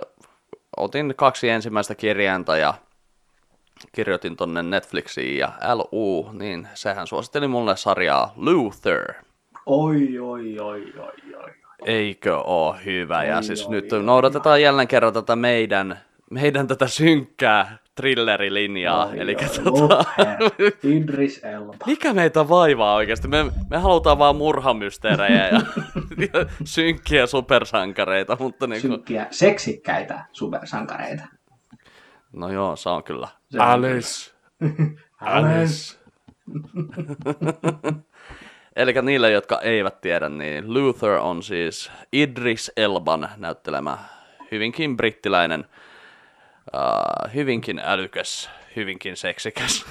[0.78, 2.74] otin kaksi ensimmäistä kirjainta ja
[3.92, 9.14] kirjoitin tonne Netflixiin ja LU, niin sehän suositteli mulle sarjaa Luther.
[9.66, 11.54] Oi, oi, oi, oi, oi.
[11.86, 13.24] Eikö oo hyvä?
[13.24, 19.06] Ja Oi, siis oi, nyt oi, noudatetaan jälleen kerran tätä meidän, meidän tätä synkkää thrillerilinjaa.
[19.06, 20.06] Oi, Eli tota.
[20.84, 21.74] Idris Elba.
[21.86, 23.28] mikä meitä vaivaa oikeasti?
[23.28, 25.62] Me, me halutaan vaan murhamysteerejä ja,
[26.18, 31.24] ja synkkiä supersankareita, mutta niin kuin, Synkkiä, seksikkäitä supersankareita.
[32.34, 33.28] no joo, se on kyllä.
[33.50, 34.32] Se on Alice.
[35.22, 35.98] Alice.
[38.76, 43.98] Eli niille, jotka eivät tiedä, niin Luther on siis Idris Elban näyttelemä
[44.52, 45.66] hyvinkin brittiläinen,
[46.74, 49.86] uh, hyvinkin älykäs, hyvinkin seksikäs.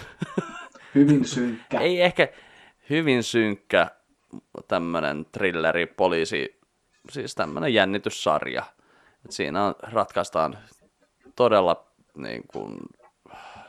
[0.95, 1.81] Hyvin synkkä.
[1.81, 2.29] Ei ehkä
[2.91, 3.91] hyvin synkkä
[4.69, 6.61] tämmönen thrilleri, poliisi,
[7.11, 8.63] siis tämmönen jännityssarja.
[9.25, 10.59] Et siinä on, ratkaistaan
[11.37, 12.79] todella niin kuin,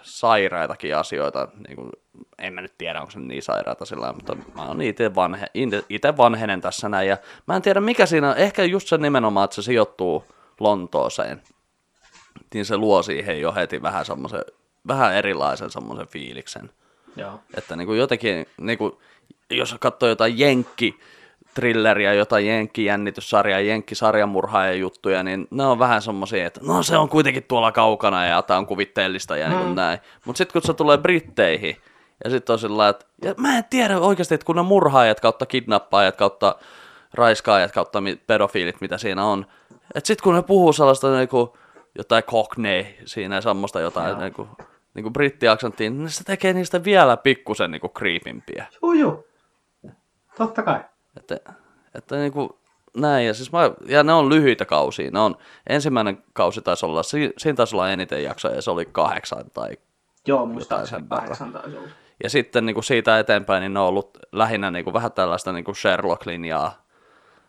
[0.02, 1.48] sairaitakin asioita.
[1.68, 1.90] Niin kuin,
[2.38, 5.48] en mä nyt tiedä, onko se niin sairaita sillä mutta mä oon itse vanhe,
[5.90, 7.10] ite vanhenen tässä näin.
[7.10, 8.38] Ja mä en tiedä, mikä siinä on.
[8.38, 10.24] Ehkä just se nimenomaan, että se sijoittuu
[10.60, 11.42] Lontooseen.
[12.54, 14.42] Niin se luo siihen jo heti vähän semmoisen,
[14.88, 16.70] vähän erilaisen semmoisen fiiliksen.
[17.16, 17.40] Joo.
[17.58, 18.94] Että niin kuin jotenkin, niin kuin,
[19.50, 21.00] jos katsoo jotain jenkki
[21.54, 27.10] thrilleriä, jotain jenkki-jännityssarjaa, jenkki-sarjamurhaa ja juttuja, niin ne on vähän semmoisia, että no se on
[27.10, 30.00] kuitenkin tuolla kaukana ja tämä on kuvitteellista ja niin kuin näin.
[30.26, 31.78] Mutta sitten kun se tulee Britteihin,
[32.24, 35.46] ja sitten on sillä että ja mä en tiedä oikeasti, että kun ne murhaajat kautta
[35.46, 36.56] kidnappaajat kautta
[37.14, 39.46] raiskaajat kautta pedofiilit, mitä siinä on,
[39.96, 41.50] että sitten kun ne puhuu sellaista niin kuin,
[41.98, 44.50] jotain cockney siinä semmoista jotain niin kuin,
[44.94, 48.66] niin kuin brittiaksenttiin, niin se tekee niistä vielä pikkusen niin kuin creepimpiä.
[48.82, 49.28] Juu, juu.
[50.38, 50.80] Totta kai.
[51.18, 51.40] Että,
[51.96, 52.50] että niin kuin
[52.98, 55.12] näin, ja, siis mä, ja ne on lyhyitä kausia.
[55.12, 55.36] Ne on,
[55.70, 59.78] ensimmäinen kausi taisi olla, si, siinä taisi olla eniten jaksoja, ja se oli kahdeksan tai
[60.28, 61.88] Joo, muistaakseni kahdeksan taisi olla.
[62.24, 65.52] Ja sitten niin kuin siitä eteenpäin niin ne on ollut lähinnä niin kuin vähän tällaista
[65.52, 66.72] niin kuin Sherlock-linjaa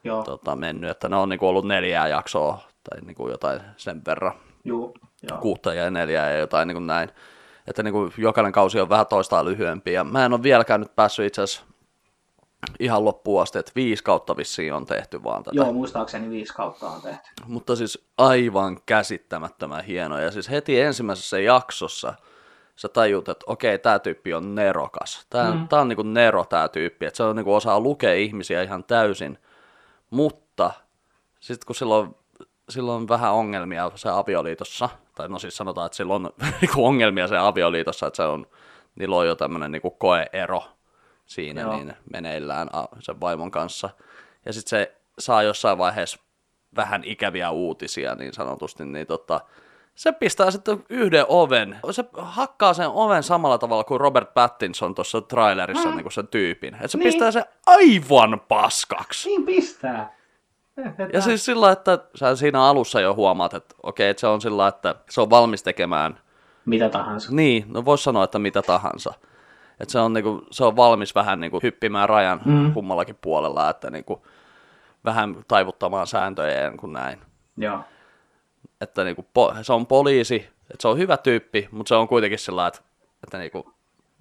[0.04, 3.60] Joo, tota, mennyt, että ne on niin kuin ollut neljää jaksoa tai niin kuin jotain
[3.76, 4.32] sen verran,
[4.64, 4.94] juu.
[5.30, 5.38] Joo.
[5.38, 7.10] kuutta ja neljää ja jotain niin kuin näin.
[7.66, 9.92] Että niin kuin jokainen kausi on vähän toistaan lyhyempi.
[9.92, 11.64] Ja mä en ole vieläkään nyt päässyt itse asiassa
[12.80, 15.56] ihan loppuun asti, että viisi kautta vissiin on tehty vaan tätä.
[15.56, 17.30] Joo, muistaakseni viisi kautta on tehty.
[17.46, 20.18] Mutta siis aivan käsittämättömän hieno.
[20.18, 22.14] Ja siis heti ensimmäisessä jaksossa
[22.76, 25.26] sä tajut, että okei, tämä tyyppi on nerokas.
[25.30, 25.68] Tämä mm.
[25.68, 29.38] tää on niinku nero tämä tyyppi, että se on niinku osaa lukea ihmisiä ihan täysin.
[30.10, 30.70] Mutta
[31.40, 32.14] sitten kun silloin,
[32.68, 37.36] silloin vähän ongelmia se avioliitossa, tai no siis sanotaan, että sillä on niinku ongelmia se
[37.38, 38.46] avioliitossa, että se on,
[38.94, 40.64] niillä on jo tämmöinen niinku koeero
[41.26, 41.76] siinä Joo.
[41.76, 43.90] niin meneillään sen vaimon kanssa.
[44.46, 46.18] Ja sitten se saa jossain vaiheessa
[46.76, 49.40] vähän ikäviä uutisia niin sanotusti, niin tota,
[49.94, 51.78] se pistää sitten yhden oven.
[51.90, 55.94] Se hakkaa sen oven samalla tavalla kuin Robert Pattinson tuossa trailerissa, mm.
[55.94, 56.74] niin kuin sen tyypin.
[56.74, 57.04] Et se Niin.
[57.04, 57.12] niin.
[57.12, 59.28] pistää sen aivan paskaksi.
[59.28, 60.17] Niin pistää.
[61.12, 64.68] Ja siis sillä, että sä siinä alussa jo huomaat, että okei, että se on sillä,
[64.68, 66.20] että se on valmis tekemään,
[66.64, 67.28] Mitä tahansa.
[67.32, 69.14] niin, no vois sanoa, että mitä tahansa.
[69.80, 72.72] Että se on, niinku, se on valmis vähän niinku hyppimään rajan mm.
[72.74, 74.26] kummallakin puolella, että niinku,
[75.04, 77.18] vähän taivuttamaan sääntöjä ja niin kuin näin.
[77.56, 77.80] Joo.
[78.80, 82.38] Että niinku, po, se on poliisi, että se on hyvä tyyppi, mutta se on kuitenkin
[82.38, 82.80] sillä, että,
[83.24, 83.72] että niinku,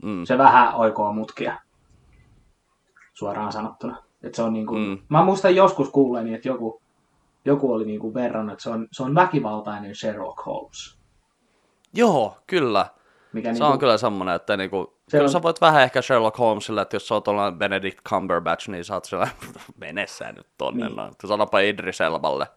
[0.04, 1.60] mm, Se vähän oikoo mutkia.
[3.14, 4.07] Suoraan sanottuna.
[4.28, 4.80] Et se on niinku, mm.
[4.82, 4.98] Mm.
[5.10, 6.82] Mä muistan joskus kuulleeni, että joku,
[7.46, 10.98] joku oli niinku verrannut, että se on, se on väkivaltainen Sherlock Holmes.
[11.94, 12.86] joo, kyllä.
[13.34, 16.38] Mikä Se on kyllä semmoinen, että niinku, Se kyllä on- sä voit vähän ehkä Sherlock
[16.40, 17.26] Holmesille, että jos sä oot
[17.58, 19.28] Benedict Cumberbatch, niin sä oot siellä,
[19.82, 20.96] mene sä nyt tonne, Niin.
[20.98, 21.12] niin.
[21.28, 22.48] Sanoppa Idris Elballe.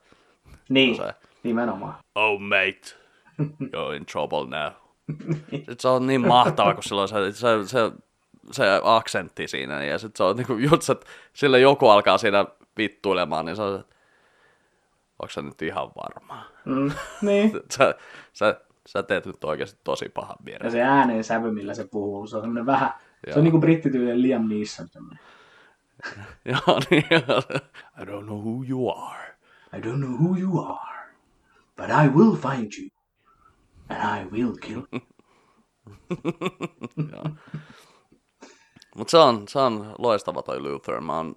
[0.68, 1.94] Niin, se- nimenomaan.
[2.14, 2.80] Oh mate,
[3.72, 4.72] you're in trouble now.
[5.78, 7.78] Se on niin mahtava, kun sillä on se, se, se,
[8.52, 12.44] se aksentti siinä, ja sitten se on niinku just, että sille joku alkaa siinä
[12.76, 13.96] vittuilemaan, niin se on, että
[15.18, 16.44] onko se nyt ihan varmaa?
[16.64, 16.90] Mm,
[17.28, 17.52] niin.
[17.70, 17.94] Sä,
[18.32, 20.72] sä, sä teet nyt oikeasti tosi pahan Ja virheen.
[20.72, 22.90] se ääneen sävy, millä se puhuu, se on semmoinen vähän,
[23.24, 23.38] se Joo.
[23.38, 24.88] on niinku brittityylinen Liam Neeson.
[24.88, 25.18] semmoinen.
[26.44, 27.04] Joo, niin.
[28.02, 29.36] I don't know who you are.
[29.76, 31.02] I don't know who you are,
[31.76, 32.88] but I will find you.
[33.88, 35.00] And I will kill you.
[38.96, 41.00] Mutta se on, se on loistava toi Luther.
[41.00, 41.36] Mä oon,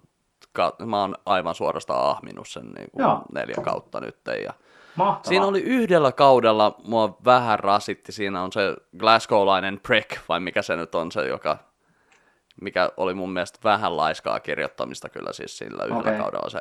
[0.52, 3.22] ka- mä oon aivan suorastaan ahminut sen niin Joo.
[3.34, 4.16] neljä kautta nyt.
[4.44, 4.52] Ja
[4.96, 5.24] Mahtavaa.
[5.28, 10.76] Siinä oli yhdellä kaudella, mua vähän rasitti, siinä on se Glasgowlainen prick, vai mikä se
[10.76, 11.58] nyt on se, joka,
[12.60, 16.18] mikä oli mun mielestä vähän laiskaa kirjoittamista kyllä siis sillä yhdellä Okei.
[16.18, 16.60] kaudella se,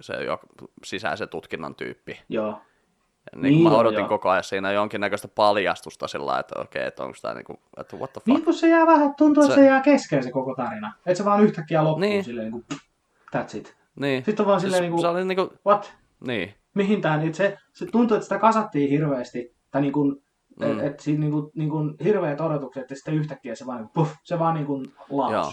[0.00, 0.40] se jo,
[0.84, 2.20] sisäisen tutkinnan tyyppi.
[2.28, 2.60] Joo.
[3.34, 4.08] Niin, Niin mä odotin joo.
[4.08, 8.20] koko ajan siinä jonkinnäköistä paljastusta sillä että okei, että onko tämä niinku, että what the
[8.20, 8.26] fuck.
[8.26, 10.92] Niin kun se jää vähän, tuntuu, että Se- se, jää kesken se koko tarina.
[11.06, 12.24] Että se vaan yhtäkkiä loppuu Niin.
[12.24, 12.80] silleen niin kuin,
[13.36, 13.76] that's it.
[14.00, 14.24] Niin.
[14.24, 15.94] Sitten on vaan silleen Siis niin kuin, Se oli niinku, what?
[16.26, 16.54] niin.
[16.74, 17.34] Mihin tää nyt?
[17.34, 19.54] Se, se tuntuu, että sitä kasattiin hirveästi.
[19.70, 20.22] Tai niin kuin,
[20.60, 20.66] Mm.
[20.66, 20.72] mm.
[20.72, 23.88] että et siinä niin kuin, niin kuin hirveät odotukset ja sitten yhtäkkiä se vaan niin
[23.88, 25.32] kuin, puff, se vaan niin kuin laus.
[25.32, 25.52] Joo.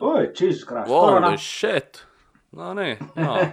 [0.00, 0.86] Oi, Jesus Christ.
[0.88, 1.26] korona.
[1.26, 2.06] Holy shit.
[2.52, 3.38] No niin, joo.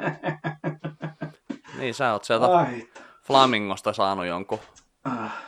[1.78, 2.88] niin, sä oot sieltä Ai,
[3.24, 4.60] Flamingosta saanut jonkun
[5.04, 5.48] ah.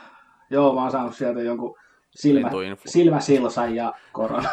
[0.50, 1.76] Joo, mä oon saanut sieltä jonkun
[2.14, 2.50] silmä,
[2.86, 4.48] silmäsilsan ja korona.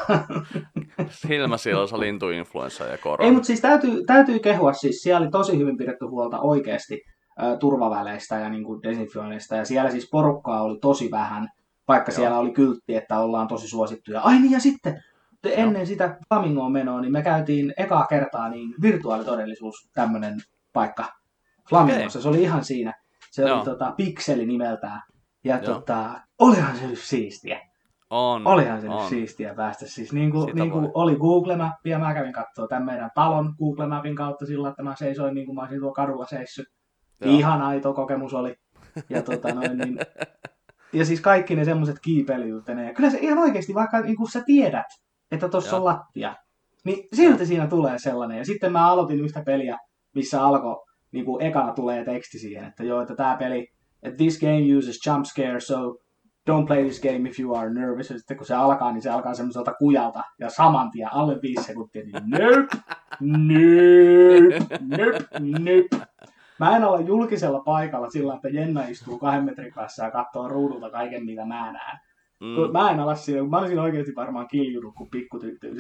[1.28, 3.26] silmäsilsa, lintuinfluenssa ja korona.
[3.26, 7.02] Ei, mutta siis täytyy, täytyy kehua, siis siellä oli tosi hyvin pidetty huolta oikeasti
[7.44, 11.50] ä, turvaväleistä ja niin kuin desinfioinnista, ja siellä siis porukkaa oli tosi vähän,
[11.88, 12.16] vaikka Joo.
[12.16, 14.22] siellä oli kyltti, että ollaan tosi suosittuja.
[14.22, 15.04] Ai niin, ja sitten
[15.42, 20.38] te- ennen sitä Flamingoon menoa, niin me käytiin ekaa kertaa niin virtuaalitodellisuus tämmöinen
[20.74, 21.17] paikka
[21.70, 22.22] Flamingossa.
[22.22, 22.94] Se oli ihan siinä.
[23.32, 23.58] Se Joo.
[23.58, 25.02] oli tota, Pixeli nimeltään.
[25.44, 25.74] Ja Joo.
[25.74, 27.62] tota, olihan se nyt siistiä.
[28.10, 29.00] On, Olihan se on.
[29.00, 29.88] nyt siistiä päästä.
[29.88, 33.56] Siis niin kuin, niin kuin oli Google Mappi ja mä kävin katsoa tämän meidän talon
[33.60, 36.68] Google Mapin kautta sillä, että mä seisoin niin kuin mä olisin tuolla kadulla seissyt.
[37.22, 37.38] Joo.
[37.38, 38.56] Ihan aito kokemus oli.
[39.10, 40.00] Ja, tota, noin, niin,
[40.94, 42.94] ja siis kaikki ne semmoiset kiipeilijut ja.
[42.94, 44.86] Kyllä se ihan oikeasti, vaikka niin kuin sä tiedät,
[45.32, 46.36] että tuossa on lattia,
[46.84, 48.38] niin silti siinä tulee sellainen.
[48.38, 49.78] Ja sitten mä aloitin yhtä peliä,
[50.16, 53.72] missä alkoi, niin kuin ekana tulee teksti siihen, että joo, että tämä peli,
[54.04, 55.98] että this game uses jump scare, so
[56.50, 58.10] don't play this game if you are nervous.
[58.10, 60.24] Ja sitten kun se alkaa, niin se alkaa semmoiselta kujalta.
[60.40, 62.68] Ja saman tien alle viisi sekuntia, niin nope,
[63.20, 66.08] nope, nope, nope.
[66.60, 70.90] Mä en ole julkisella paikalla sillä, että Jenna istuu kahden metrin päässä ja katsoo ruudulta
[70.90, 72.00] kaiken, mitä mä näen.
[72.40, 72.72] Mm.
[72.72, 75.68] Mä en ala siinä, mä olisin oikeasti varmaan kiljunut, kun pikkutyttö.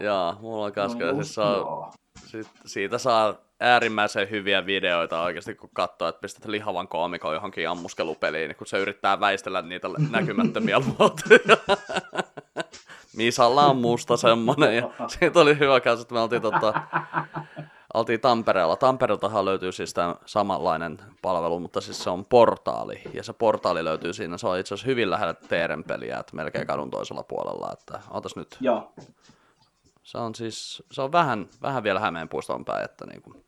[0.00, 1.92] Joo, mulla on No, kans kyllä, siis saa,
[2.26, 8.48] sit, siitä saa äärimmäisen hyviä videoita oikeasti, kun katsoo, että pistät lihavan koomikon johonkin ammuskelupeliin,
[8.48, 11.56] niin kun se yrittää väistellä niitä näkymättömiä luoteja.
[13.16, 16.74] Misalla on musta semmonen, ja siitä oli hyvä kanssa, että me oltiin, tota,
[17.94, 18.76] oltiin Tampereella.
[18.76, 24.12] Tampereeltahan löytyy siis tämä samanlainen palvelu, mutta siis se on portaali, ja se portaali löytyy
[24.12, 28.00] siinä, se on itse asiassa hyvin lähellä teeren peliä, että melkein kadun toisella puolella, että
[28.10, 28.92] otas nyt Joo.
[30.04, 33.44] Se on siis, se on vähän, vähän vielä Hämeenpuiston päin, että niin kuin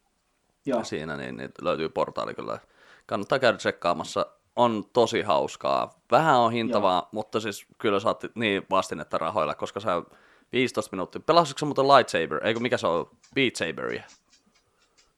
[0.66, 0.84] Joo.
[0.84, 2.58] siinä niin, niin löytyy portaali kyllä.
[3.06, 4.26] Kannattaa käydä tsekkaamassa.
[4.56, 6.00] On tosi hauskaa.
[6.10, 10.06] Vähän on hintavaa, mutta siis kyllä saat niin vastinetta rahoilla, koska se on
[10.52, 11.20] 15 minuuttia.
[11.26, 12.46] Pelasitko se muuten Lightsaber?
[12.46, 13.10] Eikö mikä se on?
[13.34, 14.02] Beat Saberia.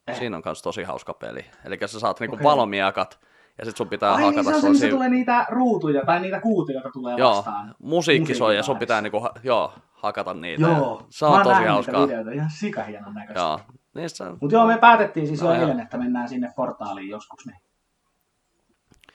[0.07, 0.18] Eh.
[0.18, 1.45] Siinä on myös tosi hauska peli.
[1.64, 2.45] Eli sä saat niinku Okei.
[2.45, 3.20] valomiakat
[3.59, 6.20] ja sit sun pitää Ai niin, hakata se on se, missä tulee niitä ruutuja tai
[6.20, 7.74] niitä kuutuja, joita tulee Joo, vastaan.
[7.78, 10.62] musiikki soi ja sun pitää niinku, joo, hakata niitä.
[10.62, 11.06] Joo.
[11.09, 12.00] Se on tosi hauskaa.
[12.00, 13.40] Niitä videoita, ihan sikahienon näköistä.
[13.40, 13.61] Joo.
[13.94, 17.46] Niissä Mutta joo, me päätettiin siis No jo eilen, että mennään sinne portaaliin joskus.
[17.46, 17.59] Niin,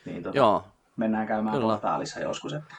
[0.06, 0.64] niin tota, Joo,
[0.96, 1.74] mennään käymään Kyllä.
[1.74, 2.54] portaalissa joskus.
[2.54, 2.76] Että...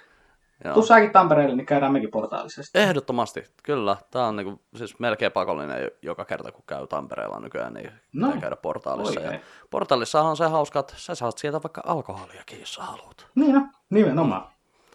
[0.64, 0.74] joo.
[0.74, 2.62] Tuu säkin Tampereelle, niin käydään mekin portaalissa.
[2.62, 2.82] sitten.
[2.82, 3.96] Ehdottomasti, kyllä.
[4.10, 8.32] Tämä on niinku, siis melkein pakollinen jo- joka kerta, kun käy Tampereella nykyään, niin No,
[8.40, 9.20] käydä portaalissa.
[9.20, 9.38] Ja
[9.70, 13.26] portaalissa on se hauska, että sä saat sieltä vaikka alkoholiakin, jos sä haluat.
[13.34, 14.46] Niin no, nimenomaan.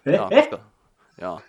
[0.06, 0.48] Eh, Joo, eh.
[0.48, 0.64] koska,
[1.20, 1.40] joo,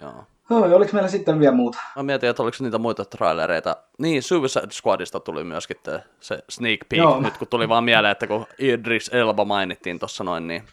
[0.00, 0.24] joo.
[0.50, 1.78] Oi, oliko meillä sitten vielä muuta?
[1.96, 3.76] Mä mietin, että oliko niitä muita trailereita.
[3.98, 7.20] Niin, Suicide Squadista tuli myöskin te, se sneak peek, Joo.
[7.20, 10.64] nyt kun tuli vaan mieleen, että kun Idris Elba mainittiin tuossa noin, niin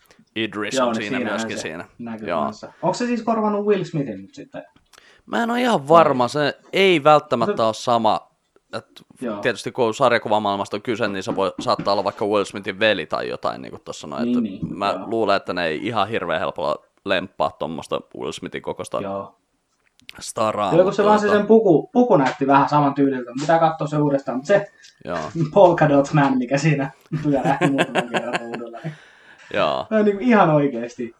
[0.44, 1.86] Idris on niin siinä siinähän myöskin se siinä.
[2.22, 2.52] Joo.
[2.82, 4.64] Onko se siis korvannut Will Smithin nyt sitten?
[5.26, 8.30] Mä en ole ihan varma, se ei välttämättä ole sama.
[8.74, 8.86] Et
[9.22, 9.38] Joo.
[9.38, 13.30] tietysti kun sarjakuvamaailmasta on kyse, niin se voi, saattaa olla vaikka Will Smithin veli tai
[13.30, 14.24] jotain, niin kuin tuossa noin.
[14.24, 15.10] Niin, että niin, mä joo.
[15.10, 16.76] luulen, että ne ei ihan hirveän helpolla
[17.06, 19.36] lemppaa tuommoista Will Smithin kokoista Joo.
[20.20, 20.76] staraa.
[20.76, 23.32] Joo, kun se vaan se tota, sen puku, puku näytti vähän saman tyyliltä.
[23.40, 24.38] Pitää katsoa se uudestaan.
[24.38, 24.68] Mutta se
[25.06, 25.20] Joo,
[25.54, 26.92] Polka Dot Man, mikä siinä
[27.24, 28.34] pyörähti muutaman kerran
[29.54, 31.16] joo, Ne on niin kuin ihan oikeesti.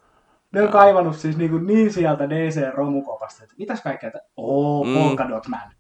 [0.52, 0.72] Ne on Joo.
[0.72, 4.94] kaivannut siis niin, kuin niin sieltä DC-romukopasta, että mitäs kaikkea, että oo, Mm.
[4.94, 5.72] Polka Dot Man.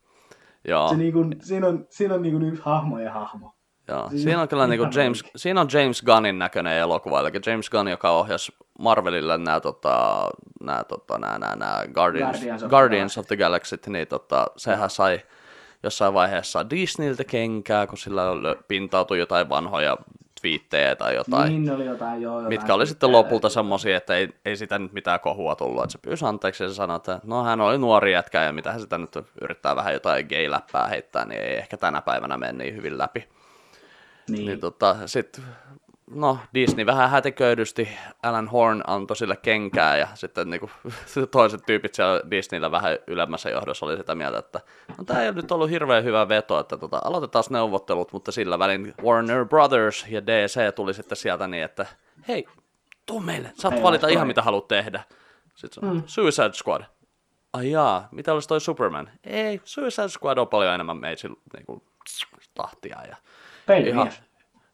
[0.67, 3.53] joo, Se niin kuin, siinä on, siinä on niin kuin yksi hahmo ja hahmo.
[3.87, 4.09] joo.
[4.09, 5.31] Siis Siinä on kyllä niin kuin James, oikein.
[5.35, 10.29] siinä on James Gunnin näköinen elokuva, eli James Gunn, joka ohjasi Marvelille nämä, tota,
[10.63, 14.47] nämä, tota, nämä, nämä, nämä Guardians, Guardians of Guardians, the of the Galaxy, niin tota,
[14.57, 15.19] sehän sai
[15.83, 18.21] jossain vaiheessa Disneyltä kenkää, kun sillä
[18.67, 19.97] pintautui jotain vanhoja
[20.41, 24.29] twiittejä tai jotain, Niin oli jotain, joo, jotain mitkä oli sitten lopulta semmoisia, että ei,
[24.45, 27.61] ei sitä nyt mitään kohua tullut, että se pyysi anteeksi ja sanoi, että no hän
[27.61, 31.57] oli nuori jätkä ja mitä hän sitä nyt yrittää vähän jotain gay-läppää heittää, niin ei
[31.57, 33.27] ehkä tänä päivänä mene niin hyvin läpi.
[34.29, 34.45] Niin.
[34.45, 35.41] Niin tota, sit
[36.09, 37.89] no Disney vähän hätiköidysti,
[38.23, 40.71] Alan Horn antoi sille kenkää ja sitten niin kuin,
[41.31, 44.61] toiset tyypit siellä Disneyllä vähän ylemmässä johdossa oli sitä mieltä, että
[44.97, 48.59] no, tämä ei ole nyt ollut hirveän hyvä veto, että tota, aloitetaan neuvottelut, mutta sillä
[48.59, 51.85] välin Warner Brothers ja DC tuli sitten sieltä niin, että
[52.27, 52.45] hei,
[53.05, 55.03] tuu meille, saat valita ihan mitä haluat tehdä.
[55.55, 56.83] Sitten se on, Suicide Squad.
[57.53, 59.09] Ai jaa, mitä olisi toi Superman?
[59.23, 61.83] Ei, Suicide Squad on paljon enemmän meitä niin kuin,
[62.53, 63.15] tahtia ja
[63.65, 64.21] Pelimies.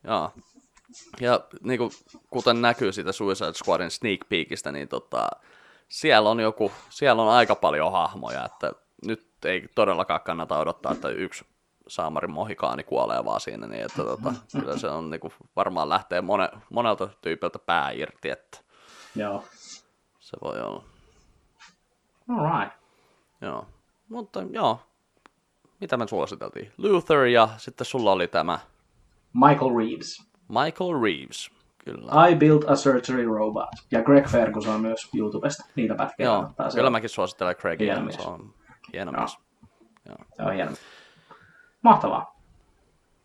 [0.03, 0.31] Joo.
[1.21, 1.91] Ja niin kuin,
[2.29, 5.27] kuten näkyy siitä Suicide Squadin sneak peekistä, niin tota,
[5.89, 8.71] siellä on joku, siellä on aika paljon hahmoja, että
[9.05, 11.45] nyt ei todellakaan kannata odottaa, että yksi
[11.87, 16.21] saamarin mohikaani kuolee vaan siinä, niin että tota, kyllä se on niin kuin, varmaan lähtee
[16.21, 18.57] mone, monelta tyypiltä pää irti, että
[19.15, 19.43] Joo.
[20.19, 20.83] se voi olla.
[22.29, 22.77] Alright.
[23.41, 23.67] Joo.
[24.09, 24.79] Mutta joo,
[25.81, 26.71] mitä me suositeltiin?
[26.77, 28.59] Luther ja sitten sulla oli tämä
[29.33, 30.34] Michael Reeves.
[30.49, 31.49] Michael Reeves.
[31.85, 32.27] Kyllä.
[32.27, 33.69] I Built a Surgery Robot.
[33.91, 35.63] Ja Greg Ferguson myös YouTubesta.
[35.75, 37.85] Niitä pätkiä Joo, kannattaa kyllä mäkin suosittelen Craigia.
[37.93, 38.15] Hieno mies.
[38.23, 38.53] Se on
[38.93, 39.21] hieno Joo.
[39.21, 39.37] mies.
[40.37, 40.71] Se on hieno.
[41.81, 42.35] Mahtavaa.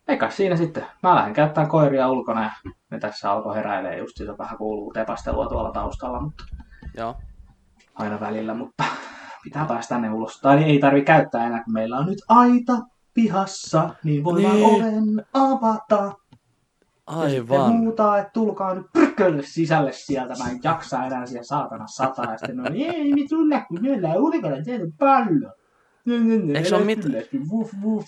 [0.07, 0.85] Eikä siinä sitten.
[1.03, 2.51] Mä lähden käyttämään koiria ulkona ja
[2.91, 6.43] ne tässä alkoi heräilee just siitä vähän kuuluu tepastelua tuolla taustalla, mutta
[6.97, 7.15] Joo.
[7.95, 8.83] aina välillä, mutta
[9.43, 10.39] pitää päästä tänne ulos.
[10.41, 12.73] Tai ei tarvi käyttää enää, kun meillä on nyt aita
[13.13, 14.65] pihassa, niin voidaan Niin.
[14.83, 16.11] oven avata.
[17.07, 17.79] Ja Aivan.
[17.79, 22.31] huutaa, että tulkaa nyt pyrkölle sisälle sieltä, mä en jaksa enää siellä saatana sataa.
[22.31, 25.51] Ja sitten no ei, me tulla, kun meillä on ulkona tehdä pallo.
[26.55, 27.05] Eikö se ole mit-
[27.51, 28.05] Woof, woof.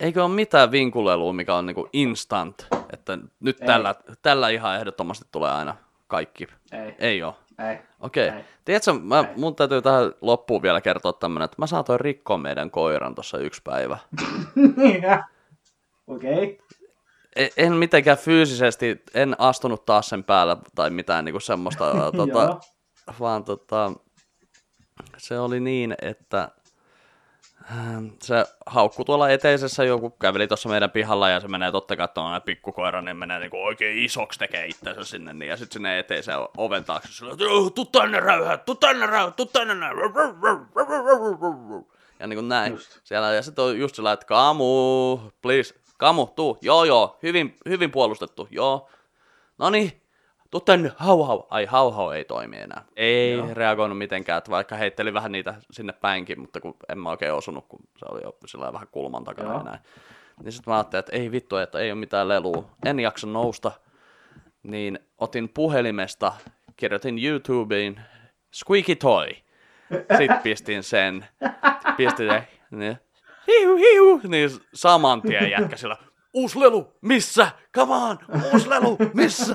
[0.00, 3.66] Eikö ole mitään vinkulelua, mikä on niinku instant, että nyt Ei.
[3.66, 5.76] tällä, tällä ihan ehdottomasti tulee aina
[6.06, 6.46] kaikki.
[6.72, 7.36] Ei, Ei oo.
[7.70, 7.78] ei.
[8.00, 8.28] Okei.
[8.28, 8.44] Ei.
[8.64, 9.26] Tiedätkö, mä, Ei.
[9.36, 13.60] mun täytyy tähän loppuun vielä kertoa tämmönen, että mä saatoin rikkoa meidän koiran tuossa yksi
[13.64, 13.98] päivä.
[16.06, 16.42] Okei.
[16.42, 16.58] E-
[17.56, 22.60] En mitenkään fyysisesti, en astunut taas sen päällä tai mitään niinku semmoista, tota, Joo.
[23.20, 23.92] vaan tota,
[25.16, 26.48] se oli niin, että
[28.22, 32.40] se haukku tuolla eteisessä, joku käveli tuossa meidän pihalla ja se menee totta kai tuolla
[32.40, 36.84] pikkukoira, niin menee niinku oikein isoksi tekee itsensä sinne, niin, ja sitten sinne eteiseen oven
[36.84, 39.96] taakse sillä, että "Joo, tuu tänne räyhä, tuu tänne räyhä, tuu tänne näin.
[42.20, 42.72] Ja niin kuin näin.
[42.72, 43.00] Just.
[43.04, 47.90] Siellä, ja sitten on just sillä, että Kamu, please, Kamu, tuu, joo joo, hyvin, hyvin
[47.90, 48.88] puolustettu, joo.
[49.58, 50.02] No niin,
[50.50, 51.42] tuu tänne, hau hau.
[51.50, 52.84] Ai hau hau ei toimi enää.
[52.96, 53.48] Ei Joo.
[53.52, 57.66] reagoinut mitenkään, että vaikka heitteli vähän niitä sinne päinkin, mutta kun en mä oikein osunut,
[57.68, 59.62] kun se oli jo sillä vähän kulman takana Joo.
[59.62, 59.78] näin.
[60.42, 62.64] Niin sitten mä ajattelin, että ei vittu, että ei ole mitään lelua.
[62.84, 63.72] En jaksa nousta.
[64.62, 66.32] Niin otin puhelimesta,
[66.76, 68.00] kirjoitin YouTubeen
[68.54, 69.28] Squeaky Toy.
[70.18, 71.26] Sitten pistin sen.
[71.96, 72.46] Pistin sen.
[73.46, 74.20] Niin, hiu, hiu.
[74.28, 75.96] Niin saman tien jätkä sillä.
[76.34, 77.50] Uusi lelu, missä?
[77.74, 78.18] Come on,
[78.52, 79.54] uusi lelu, missä?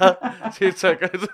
[0.52, 1.28] Sitten se, se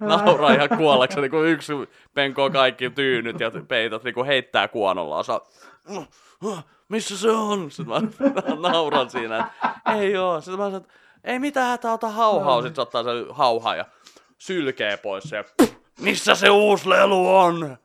[0.00, 1.72] nauraa ihan kuollakseni, kun yksi
[2.14, 5.24] penkoo kaikki tyynyt ja peitot niin heittää kuonollaan.
[5.24, 5.40] Saa,
[6.88, 7.70] missä se on?
[7.70, 7.94] Sitten
[8.58, 10.40] mä nauran siinä, että ei oo.
[10.40, 10.86] Sitten mä sanon,
[11.24, 12.62] ei mitään hätää, ota hauhaa.
[12.62, 13.84] Sitten se ottaa sen hauhaa ja
[14.38, 15.24] sylkee pois
[15.62, 17.76] pff, missä se uusi lelu on?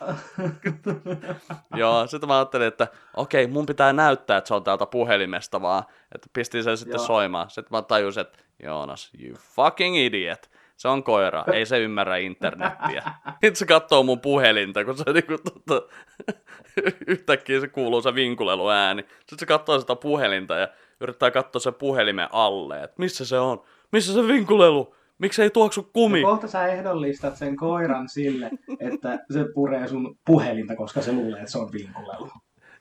[1.76, 5.84] Joo, sitten mä ajattelin, että okei, mun pitää näyttää, että se on täältä puhelimesta vaan.
[6.14, 7.06] Että pistin sen sitten Joo.
[7.06, 7.50] soimaan.
[7.50, 10.50] Sitten mä tajusin, että Joonas, you fucking idiot.
[10.76, 13.02] Se on koira, ei se ymmärrä internettiä.
[13.30, 15.86] Sitten se katsoo mun puhelinta, kun se niinku, tota,
[17.06, 19.02] yhtäkkiä se kuuluu se vinkulelu ääni.
[19.02, 20.68] Sitten se katsoo sitä puhelinta ja
[21.00, 25.90] yrittää katsoa se puhelimen alle, että missä se on, missä se vinkulelu, miksi ei tuoksu
[25.92, 26.20] kumi.
[26.20, 28.50] Ja kohta sä ehdollistat sen koiran sille,
[28.80, 32.30] että se puree sun puhelinta, koska se luulee, että se on vinkulelu.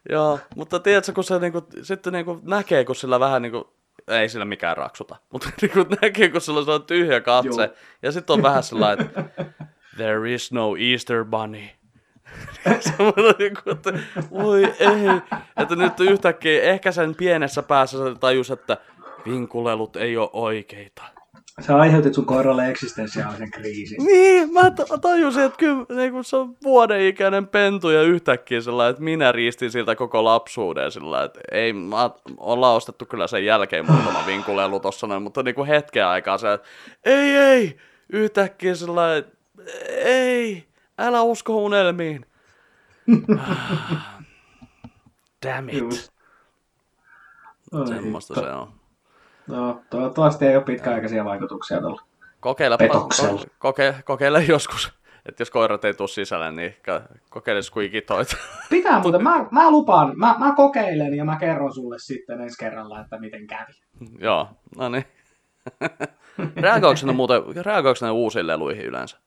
[0.09, 3.73] Joo, mutta tiedätkö, kun se niinku, sitten niinku näkee, kun sillä vähän niinku,
[4.07, 7.73] ei sillä mikään raksuta, mutta niinku näkee, kun sillä on tyhjä katse, Joo.
[8.01, 9.23] ja sitten on vähän sellainen, että
[9.95, 11.63] there is no Easter bunny.
[12.79, 13.93] Semmoinen niinku, että
[14.31, 15.07] voi ei,
[15.57, 18.77] että nyt yhtäkkiä ehkä sen pienessä päässä se tajus, että
[19.25, 21.03] vinkulelut ei ole oikeita.
[21.61, 24.05] Sä aiheutit sun koiralle eksistentiaalisen kriisin.
[24.05, 28.87] Niin, mä tajusin, että kyllä niin kun se on vuoden ikäinen pentu ja yhtäkkiä sillä
[28.87, 33.91] että minä riistin siltä koko lapsuuden sillä että ei, mä, ollaan ostettu kyllä sen jälkeen
[33.91, 36.67] muutama vinkulelu tossa noin, mutta niin kuin hetken aikaa se, että
[37.05, 37.77] ei, ei,
[38.13, 39.37] yhtäkkiä sillä että
[39.87, 42.25] ei, älä usko unelmiin.
[45.45, 46.11] Damn it.
[47.87, 48.47] Semmoista hitto.
[48.47, 48.76] se on.
[49.47, 52.01] No, toivottavasti ei ole pitkäaikaisia vaikutuksia tuolla.
[52.39, 53.41] Kokeile, Petoksella.
[53.59, 54.93] koke, kokeile joskus,
[55.25, 56.75] että jos koirat ei tule sisälle, niin
[57.29, 58.37] kokeile squeaky toita.
[58.69, 63.01] Pitää muuten, mä, mä lupaan, mä, mä kokeilen ja mä kerron sulle sitten ensi kerralla,
[63.01, 63.71] että miten kävi.
[64.19, 65.05] Joo, no niin.
[66.61, 69.17] reagoiko ne muuten, reagoiko ne uusiin leluihin yleensä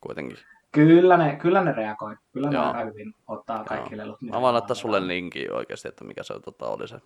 [0.00, 0.38] kuitenkin?
[0.72, 2.16] Kyllä ne, kyllä ne reagoi.
[2.32, 4.04] Kyllä ne aika hyvin ottaa kaikki Joo.
[4.04, 4.22] lelut.
[4.22, 7.00] Mä voin laittaa sulle linkin oikeasti, että mikä se tota, oli se.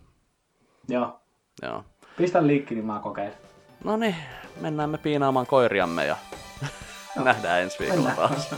[0.89, 1.21] Joo.
[1.63, 1.85] Joo.
[2.17, 3.35] Pistä linkki, niin mä kokeilen.
[3.85, 4.17] No niin,
[4.61, 6.17] mennään me piinaamaan koiriamme ja
[7.25, 8.29] nähdään ensi viikolla Mennään.
[8.29, 8.55] taas.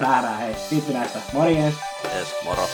[0.00, 0.54] Nähdään, hei.
[0.70, 1.18] Kiitti näistä.
[1.32, 1.74] Morjens.
[2.16, 2.68] Yes, moro.